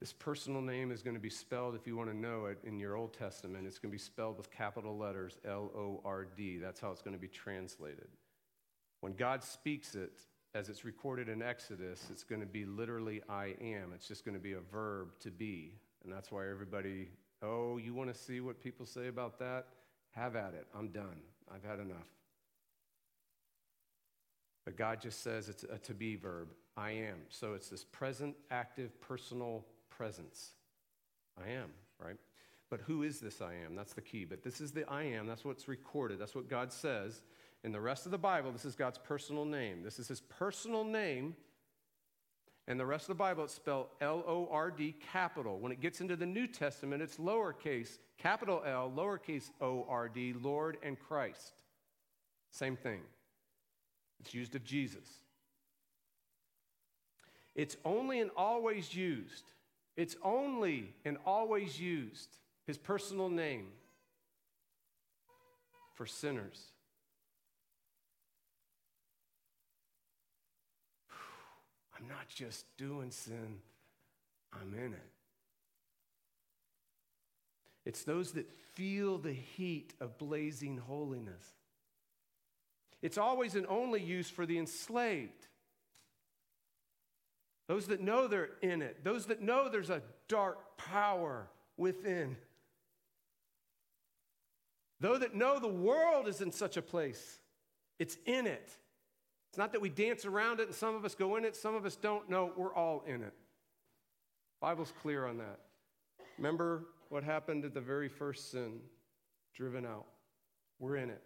This 0.00 0.12
personal 0.12 0.60
name 0.60 0.90
is 0.90 1.02
going 1.02 1.14
to 1.14 1.20
be 1.20 1.30
spelled, 1.30 1.74
if 1.74 1.86
you 1.86 1.96
want 1.96 2.10
to 2.10 2.16
know 2.16 2.46
it, 2.46 2.58
in 2.64 2.78
your 2.78 2.96
Old 2.96 3.14
Testament. 3.16 3.66
It's 3.66 3.78
going 3.78 3.90
to 3.90 3.96
be 3.96 4.02
spelled 4.02 4.36
with 4.36 4.50
capital 4.50 4.98
letters 4.98 5.38
L 5.46 5.70
O 5.74 6.02
R 6.04 6.26
D. 6.36 6.58
That's 6.58 6.80
how 6.80 6.90
it's 6.90 7.00
going 7.00 7.14
to 7.14 7.20
be 7.20 7.28
translated. 7.28 8.08
When 9.04 9.12
God 9.12 9.44
speaks 9.44 9.94
it, 9.94 10.18
as 10.54 10.70
it's 10.70 10.82
recorded 10.82 11.28
in 11.28 11.42
Exodus, 11.42 12.06
it's 12.10 12.24
going 12.24 12.40
to 12.40 12.46
be 12.46 12.64
literally 12.64 13.20
I 13.28 13.54
am. 13.60 13.92
It's 13.94 14.08
just 14.08 14.24
going 14.24 14.34
to 14.34 14.40
be 14.40 14.54
a 14.54 14.60
verb 14.60 15.10
to 15.20 15.30
be. 15.30 15.74
And 16.02 16.10
that's 16.10 16.32
why 16.32 16.48
everybody, 16.48 17.10
oh, 17.42 17.76
you 17.76 17.92
want 17.92 18.10
to 18.10 18.18
see 18.18 18.40
what 18.40 18.62
people 18.62 18.86
say 18.86 19.08
about 19.08 19.38
that? 19.40 19.66
Have 20.12 20.36
at 20.36 20.54
it. 20.54 20.66
I'm 20.74 20.88
done. 20.88 21.20
I've 21.54 21.62
had 21.62 21.80
enough. 21.80 22.08
But 24.64 24.78
God 24.78 25.02
just 25.02 25.22
says 25.22 25.50
it's 25.50 25.64
a 25.64 25.76
to 25.80 25.92
be 25.92 26.16
verb. 26.16 26.48
I 26.74 26.92
am. 26.92 27.18
So 27.28 27.52
it's 27.52 27.68
this 27.68 27.84
present, 27.84 28.34
active, 28.50 28.98
personal 29.02 29.66
presence. 29.90 30.52
I 31.38 31.50
am, 31.50 31.68
right? 32.02 32.16
But 32.70 32.80
who 32.80 33.02
is 33.02 33.20
this 33.20 33.42
I 33.42 33.52
am? 33.66 33.76
That's 33.76 33.92
the 33.92 34.00
key. 34.00 34.24
But 34.24 34.42
this 34.42 34.62
is 34.62 34.72
the 34.72 34.90
I 34.90 35.02
am. 35.02 35.26
That's 35.26 35.44
what's 35.44 35.68
recorded. 35.68 36.18
That's 36.18 36.34
what 36.34 36.48
God 36.48 36.72
says. 36.72 37.20
In 37.64 37.72
the 37.72 37.80
rest 37.80 38.04
of 38.04 38.12
the 38.12 38.18
Bible, 38.18 38.52
this 38.52 38.66
is 38.66 38.76
God's 38.76 38.98
personal 38.98 39.46
name. 39.46 39.82
This 39.82 39.98
is 39.98 40.06
his 40.06 40.20
personal 40.20 40.84
name. 40.84 41.34
And 42.68 42.78
the 42.78 42.84
rest 42.84 43.04
of 43.04 43.08
the 43.08 43.14
Bible, 43.14 43.44
it's 43.44 43.54
spelled 43.54 43.86
L 44.02 44.22
O 44.26 44.48
R 44.50 44.70
D 44.70 44.94
capital. 45.12 45.58
When 45.58 45.72
it 45.72 45.80
gets 45.80 46.02
into 46.02 46.14
the 46.14 46.26
New 46.26 46.46
Testament, 46.46 47.02
it's 47.02 47.16
lowercase, 47.16 47.98
capital 48.18 48.62
L, 48.66 48.92
lowercase 48.94 49.50
O 49.62 49.86
R 49.88 50.08
D, 50.08 50.34
Lord 50.34 50.76
and 50.82 50.98
Christ. 50.98 51.62
Same 52.50 52.76
thing. 52.76 53.00
It's 54.20 54.34
used 54.34 54.54
of 54.54 54.62
Jesus. 54.62 55.08
It's 57.54 57.76
only 57.84 58.20
and 58.20 58.30
always 58.36 58.94
used. 58.94 59.44
It's 59.96 60.16
only 60.22 60.94
and 61.04 61.16
always 61.24 61.80
used, 61.80 62.36
his 62.66 62.76
personal 62.76 63.28
name, 63.28 63.68
for 65.94 66.04
sinners. 66.04 66.73
I'm 72.04 72.14
not 72.14 72.28
just 72.28 72.66
doing 72.76 73.10
sin, 73.10 73.58
I'm 74.52 74.74
in 74.74 74.92
it. 74.92 75.10
It's 77.86 78.04
those 78.04 78.32
that 78.32 78.50
feel 78.74 79.18
the 79.18 79.32
heat 79.32 79.94
of 80.00 80.18
blazing 80.18 80.78
holiness. 80.78 81.44
It's 83.00 83.18
always 83.18 83.54
and 83.54 83.66
only 83.68 84.02
used 84.02 84.32
for 84.32 84.44
the 84.46 84.58
enslaved. 84.58 85.46
Those 87.68 87.86
that 87.86 88.00
know 88.00 88.26
they're 88.26 88.50
in 88.62 88.82
it, 88.82 89.02
those 89.04 89.26
that 89.26 89.40
know 89.40 89.68
there's 89.70 89.90
a 89.90 90.02
dark 90.28 90.76
power 90.76 91.48
within. 91.76 92.36
Those 95.00 95.20
that 95.20 95.34
know 95.34 95.58
the 95.58 95.68
world 95.68 96.28
is 96.28 96.40
in 96.40 96.52
such 96.52 96.76
a 96.76 96.82
place, 96.82 97.40
it's 97.98 98.18
in 98.26 98.46
it. 98.46 98.70
It's 99.54 99.58
not 99.60 99.70
that 99.70 99.80
we 99.80 99.88
dance 99.88 100.24
around 100.24 100.58
it 100.58 100.66
and 100.66 100.74
some 100.74 100.96
of 100.96 101.04
us 101.04 101.14
go 101.14 101.36
in 101.36 101.44
it, 101.44 101.54
some 101.54 101.76
of 101.76 101.86
us 101.86 101.94
don't. 101.94 102.28
No, 102.28 102.50
we're 102.56 102.74
all 102.74 103.04
in 103.06 103.22
it. 103.22 103.32
Bible's 104.60 104.92
clear 105.00 105.28
on 105.28 105.38
that. 105.38 105.60
Remember 106.38 106.86
what 107.08 107.22
happened 107.22 107.64
at 107.64 107.72
the 107.72 107.80
very 107.80 108.08
first 108.08 108.50
sin? 108.50 108.80
Driven 109.54 109.86
out. 109.86 110.06
We're 110.80 110.96
in 110.96 111.08
it. 111.08 111.22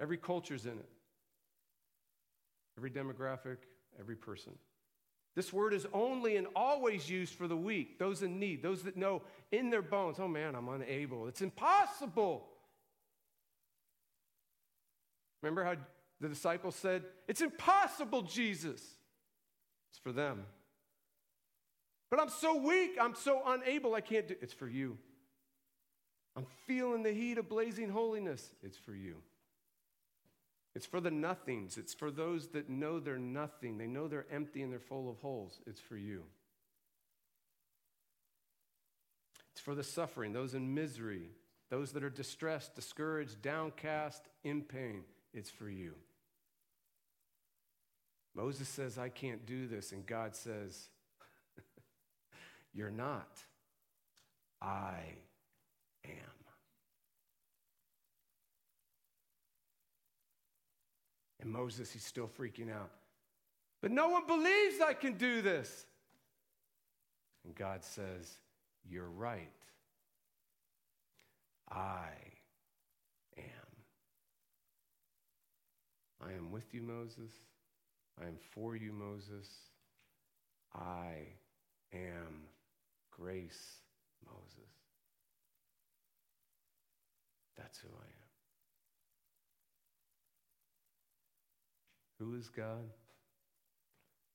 Every 0.00 0.16
culture's 0.16 0.66
in 0.66 0.72
it. 0.72 0.88
Every 2.76 2.90
demographic, 2.90 3.58
every 4.00 4.16
person. 4.16 4.54
This 5.36 5.52
word 5.52 5.74
is 5.74 5.86
only 5.92 6.36
and 6.38 6.48
always 6.56 7.08
used 7.08 7.34
for 7.34 7.46
the 7.46 7.56
weak, 7.56 8.00
those 8.00 8.24
in 8.24 8.40
need, 8.40 8.64
those 8.64 8.82
that 8.82 8.96
know 8.96 9.22
in 9.52 9.70
their 9.70 9.80
bones, 9.80 10.16
oh 10.18 10.26
man, 10.26 10.56
I'm 10.56 10.68
unable. 10.68 11.28
It's 11.28 11.40
impossible. 11.40 12.48
Remember 15.40 15.62
how 15.62 15.76
the 16.22 16.28
disciples 16.28 16.76
said, 16.76 17.02
It's 17.26 17.40
impossible, 17.40 18.22
Jesus. 18.22 18.80
It's 19.90 19.98
for 20.02 20.12
them. 20.12 20.44
But 22.10 22.20
I'm 22.20 22.28
so 22.28 22.56
weak, 22.56 22.96
I'm 23.00 23.14
so 23.14 23.42
unable, 23.44 23.94
I 23.94 24.00
can't 24.00 24.28
do 24.28 24.36
It's 24.40 24.52
for 24.52 24.68
you. 24.68 24.96
I'm 26.36 26.46
feeling 26.66 27.02
the 27.02 27.12
heat 27.12 27.36
of 27.36 27.48
blazing 27.48 27.90
holiness. 27.90 28.54
It's 28.62 28.78
for 28.78 28.94
you. 28.94 29.16
It's 30.74 30.86
for 30.86 31.00
the 31.00 31.10
nothings. 31.10 31.76
It's 31.76 31.92
for 31.92 32.10
those 32.10 32.48
that 32.48 32.70
know 32.70 33.00
they're 33.00 33.18
nothing. 33.18 33.76
They 33.76 33.86
know 33.86 34.08
they're 34.08 34.26
empty 34.30 34.62
and 34.62 34.72
they're 34.72 34.80
full 34.80 35.10
of 35.10 35.18
holes. 35.18 35.60
It's 35.66 35.80
for 35.80 35.96
you. 35.96 36.22
It's 39.50 39.60
for 39.60 39.74
the 39.74 39.84
suffering, 39.84 40.32
those 40.32 40.54
in 40.54 40.72
misery, 40.72 41.28
those 41.68 41.92
that 41.92 42.02
are 42.02 42.08
distressed, 42.10 42.74
discouraged, 42.74 43.42
downcast, 43.42 44.22
in 44.44 44.62
pain. 44.62 45.02
It's 45.34 45.50
for 45.50 45.68
you. 45.68 45.94
Moses 48.34 48.68
says, 48.68 48.98
I 48.98 49.08
can't 49.08 49.44
do 49.46 49.66
this. 49.66 49.92
And 49.92 50.06
God 50.06 50.34
says, 50.34 50.88
You're 52.74 52.90
not. 52.90 53.38
I 54.60 54.94
am. 56.04 56.32
And 61.40 61.50
Moses, 61.50 61.92
he's 61.92 62.04
still 62.04 62.28
freaking 62.38 62.72
out. 62.72 62.90
But 63.82 63.90
no 63.90 64.08
one 64.08 64.26
believes 64.26 64.76
I 64.80 64.94
can 64.94 65.14
do 65.14 65.42
this. 65.42 65.86
And 67.44 67.54
God 67.54 67.84
says, 67.84 68.38
You're 68.88 69.10
right. 69.10 69.50
I 71.68 72.06
am. 73.36 73.44
I 76.24 76.32
am 76.34 76.52
with 76.52 76.72
you, 76.72 76.82
Moses. 76.82 77.32
I 78.20 78.26
am 78.26 78.36
for 78.54 78.76
you, 78.76 78.92
Moses. 78.92 79.48
I 80.74 81.14
am 81.92 82.46
grace, 83.10 83.78
Moses. 84.26 84.70
That's 87.56 87.78
who 87.78 87.88
I 87.88 88.04
am. 88.04 88.22
Who 92.18 92.34
is 92.36 92.48
God? 92.48 92.84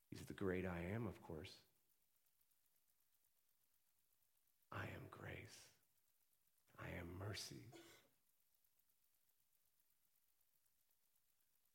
He's 0.09 0.25
the 0.25 0.33
great 0.33 0.65
I 0.65 0.95
am, 0.95 1.07
of 1.07 1.21
course. 1.21 1.51
I 4.71 4.83
am 4.83 5.01
grace. 5.09 5.57
I 6.79 6.87
am 6.99 7.07
mercy. 7.19 7.63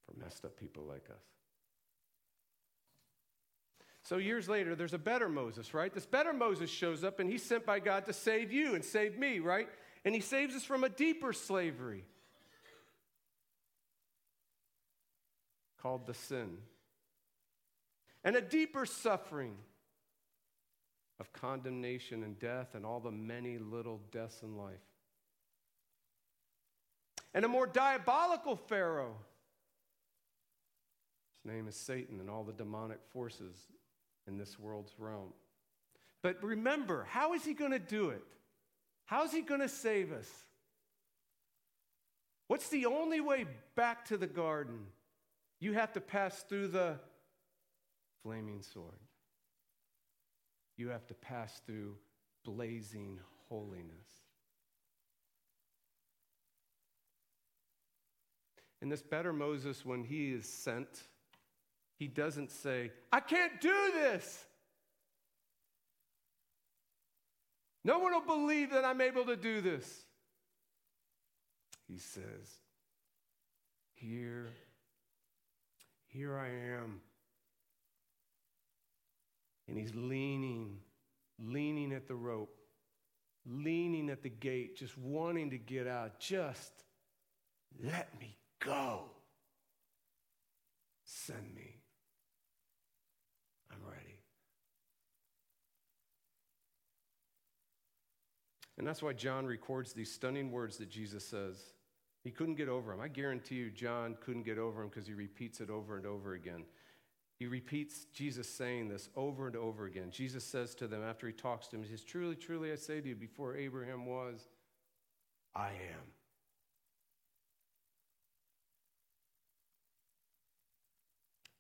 For 0.07 0.19
messed 0.19 0.45
up 0.45 0.59
people 0.59 0.85
like 0.85 1.07
us. 1.11 1.42
So 4.13 4.19
years 4.19 4.47
later, 4.47 4.75
there's 4.75 4.93
a 4.93 4.99
better 4.99 5.27
Moses, 5.27 5.73
right? 5.73 5.91
This 5.91 6.05
better 6.05 6.35
Moses 6.35 6.69
shows 6.69 7.03
up 7.03 7.19
and 7.19 7.31
he's 7.31 7.43
sent 7.43 7.65
by 7.65 7.79
God 7.79 8.05
to 8.05 8.13
save 8.13 8.53
you 8.53 8.75
and 8.75 8.85
save 8.85 9.17
me, 9.17 9.39
right? 9.39 9.67
And 10.05 10.15
he 10.15 10.21
saves 10.21 10.55
us 10.55 10.63
from 10.63 10.85
a 10.85 10.91
deeper 10.91 11.33
slavery 11.33 12.05
called 15.81 16.05
the 16.07 16.13
sin 16.13 16.59
and 18.23 18.37
a 18.37 18.43
deeper 18.43 18.85
suffering 18.85 19.55
of 21.19 21.33
condemnation 21.33 22.23
and 22.23 22.39
death 22.39 22.75
and 22.75 22.85
all 22.85 23.01
the 23.01 23.11
many 23.11 23.57
little 23.57 23.99
deaths 24.11 24.43
in 24.43 24.59
life. 24.59 24.75
And 27.33 27.47
a 27.47 27.49
more 27.49 27.67
diabolical 27.67 28.57
Pharaoh. 28.57 29.17
His 31.43 31.51
name 31.51 31.67
is 31.67 31.77
Satan 31.77 32.21
and 32.21 32.29
all 32.29 32.45
the 32.45 32.53
demonic 32.53 32.99
forces 33.11 33.57
in 34.27 34.39
this 34.39 34.59
world's 34.59 34.95
realm. 34.99 35.33
But 36.23 36.43
remember, 36.43 37.07
how 37.09 37.35
is 37.35 37.45
he 37.45 37.55
going 37.55 37.73
to 37.73 37.79
do 37.79 38.11
it? 38.11 38.25
How 39.05 39.25
is 39.25 39.33
he 39.33 39.43
going 39.43 39.61
to 39.61 39.69
save 39.69 40.13
us? 40.13 40.29
What's 42.47 42.69
the 42.69 42.87
only 42.87 43.21
way 43.21 43.47
back 43.75 44.07
to 44.07 44.17
the 44.17 44.27
garden? 44.27 44.87
You 45.59 45.73
have 45.75 45.93
to 45.93 46.01
pass 46.01 46.43
through 46.49 46.69
the 46.69 46.97
flaming 48.23 48.63
sword. 48.63 49.01
You 50.77 50.89
have 50.89 51.07
to 51.09 51.15
pass 51.15 51.61
through 51.67 51.97
blazing 52.45 53.19
holiness. 53.49 54.07
And 58.81 58.91
this 58.91 59.03
better 59.03 59.33
Moses, 59.33 59.87
when 59.87 60.03
he 60.03 60.33
is 60.33 60.49
sent, 60.49 61.05
he 62.03 62.09
doesn't 62.09 62.51
say, 62.51 62.91
I 63.13 63.21
can't 63.21 63.61
do 63.61 63.93
this. 63.95 64.45
No 67.85 68.01
one 68.01 68.13
will 68.13 68.27
believe 68.27 68.71
that 68.73 68.85
I'm 68.85 69.01
able 69.01 69.25
to 69.27 69.37
do 69.37 69.61
this. 69.61 70.03
He 71.87 71.99
says, 71.99 72.25
Here, 73.95 74.49
here 76.09 76.37
I 76.37 76.49
am. 76.49 77.01
And 79.69 79.79
he's 79.79 79.95
leaning, 79.95 80.79
leaning 81.39 81.93
at 81.93 82.09
the 82.09 82.17
rope, 82.17 82.57
leaning 83.47 84.11
at 84.11 84.25
the 84.25 84.29
gate, 84.29 84.77
just 84.77 84.99
wanting 84.99 85.51
to 85.51 85.59
get 85.59 85.87
out. 85.87 86.19
Just 86.19 86.73
let 87.81 88.09
me 88.19 88.37
go. 88.59 89.05
Send 91.05 91.55
me. 91.55 91.83
I'm 93.73 93.79
ready. 93.89 94.19
And 98.79 98.87
that's 98.87 99.03
why 99.03 99.13
John 99.13 99.47
records 99.47 99.93
these 99.93 100.13
stunning 100.13 100.51
words 100.51 100.79
that 100.79 100.89
Jesus 100.89 101.27
says. 101.27 101.57
He 102.25 102.31
couldn't 102.31 102.55
get 102.55 102.69
over 102.69 102.93
them. 102.93 103.01
I 103.01 103.09
guarantee 103.09 103.57
you, 103.57 103.71
John 103.71 104.17
couldn't 104.21 104.45
get 104.45 104.59
over 104.59 104.81
them 104.81 104.91
because 104.91 105.07
he 105.07 105.15
repeats 105.15 105.61
it 105.61 105.71
over 105.71 105.97
and 105.97 106.07
over 106.07 106.35
again. 106.35 106.65
He 107.39 107.47
repeats 107.47 108.07
Jesus 108.15 108.49
saying 108.49 108.89
this 108.89 109.09
over 109.17 109.49
and 109.49 109.57
over 109.57 109.87
again. 109.87 110.11
Jesus 110.11 110.45
says 110.45 110.75
to 110.77 110.87
them 110.87 111.03
after 111.03 111.27
he 111.27 111.33
talks 111.33 111.67
to 111.69 111.77
them, 111.77 111.83
He 111.83 111.91
says, 111.91 112.05
Truly, 112.05 112.37
truly, 112.37 112.71
I 112.71 112.77
say 112.77 113.01
to 113.01 113.09
you, 113.09 113.17
before 113.17 113.57
Abraham 113.57 114.07
was, 114.07 114.47
I 115.55 115.71
am. 115.71 116.07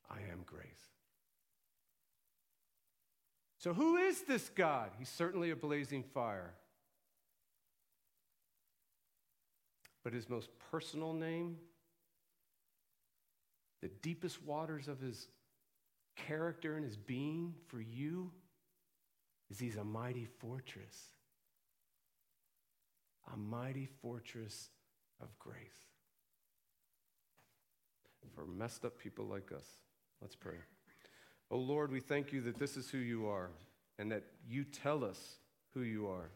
I 0.08 0.18
am 0.30 0.44
grace. 0.46 0.62
So, 3.58 3.72
who 3.72 3.96
is 3.96 4.22
this 4.22 4.48
God? 4.50 4.90
He's 4.98 5.08
certainly 5.08 5.50
a 5.50 5.56
blazing 5.56 6.02
fire. 6.02 6.54
But 10.04 10.12
his 10.12 10.28
most 10.28 10.50
personal 10.70 11.12
name, 11.12 11.56
the 13.80 13.88
deepest 13.88 14.42
waters 14.42 14.88
of 14.88 15.00
his 15.00 15.28
character 16.16 16.76
and 16.76 16.84
his 16.84 16.96
being 16.96 17.54
for 17.68 17.80
you 17.80 18.30
is 19.50 19.58
he's 19.58 19.76
a 19.76 19.84
mighty 19.84 20.26
fortress. 20.38 20.96
A 23.32 23.36
mighty 23.36 23.86
fortress 24.00 24.70
of 25.20 25.28
grace. 25.38 25.56
For 28.34 28.46
messed 28.46 28.84
up 28.84 28.98
people 28.98 29.26
like 29.26 29.52
us. 29.52 29.66
Let's 30.20 30.36
pray. 30.36 30.56
Oh 31.50 31.58
Lord, 31.58 31.92
we 31.92 32.00
thank 32.00 32.32
you 32.32 32.40
that 32.42 32.58
this 32.58 32.76
is 32.76 32.88
who 32.88 32.98
you 32.98 33.26
are 33.28 33.50
and 33.98 34.10
that 34.10 34.24
you 34.48 34.64
tell 34.64 35.04
us 35.04 35.36
who 35.74 35.82
you 35.82 36.06
are. 36.08 36.30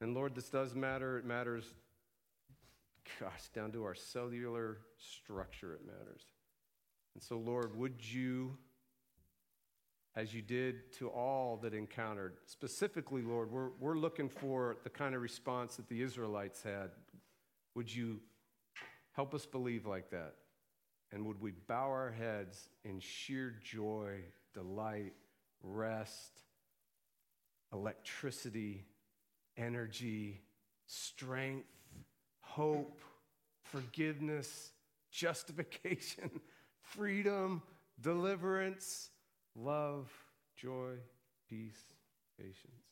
And 0.00 0.14
Lord, 0.14 0.34
this 0.34 0.50
does 0.50 0.74
matter. 0.74 1.18
It 1.18 1.24
matters, 1.24 1.64
gosh, 3.18 3.48
down 3.54 3.72
to 3.72 3.84
our 3.84 3.94
cellular 3.94 4.78
structure, 4.98 5.74
it 5.74 5.80
matters. 5.86 6.22
And 7.14 7.22
so, 7.22 7.38
Lord, 7.38 7.76
would 7.76 7.94
you 8.00 8.56
as 10.16 10.34
you 10.34 10.42
did 10.42 10.92
to 10.92 11.08
all 11.08 11.58
that 11.62 11.74
encountered. 11.74 12.36
Specifically, 12.44 13.22
Lord, 13.22 13.50
we're, 13.50 13.70
we're 13.78 13.98
looking 13.98 14.28
for 14.28 14.76
the 14.82 14.90
kind 14.90 15.14
of 15.14 15.22
response 15.22 15.76
that 15.76 15.88
the 15.88 16.02
Israelites 16.02 16.62
had. 16.62 16.90
Would 17.74 17.94
you 17.94 18.20
help 19.12 19.34
us 19.34 19.46
believe 19.46 19.86
like 19.86 20.10
that? 20.10 20.34
And 21.12 21.24
would 21.26 21.40
we 21.40 21.52
bow 21.52 21.88
our 21.88 22.10
heads 22.10 22.68
in 22.84 23.00
sheer 23.00 23.56
joy, 23.62 24.20
delight, 24.52 25.12
rest, 25.62 26.42
electricity, 27.72 28.84
energy, 29.56 30.42
strength, 30.86 31.68
hope, 32.50 33.00
forgiveness, 33.62 34.72
justification, 35.10 36.30
freedom, 36.80 37.62
deliverance? 38.00 39.10
love, 39.56 40.10
joy, 40.56 40.94
peace, 41.48 41.94
patience. 42.38 42.89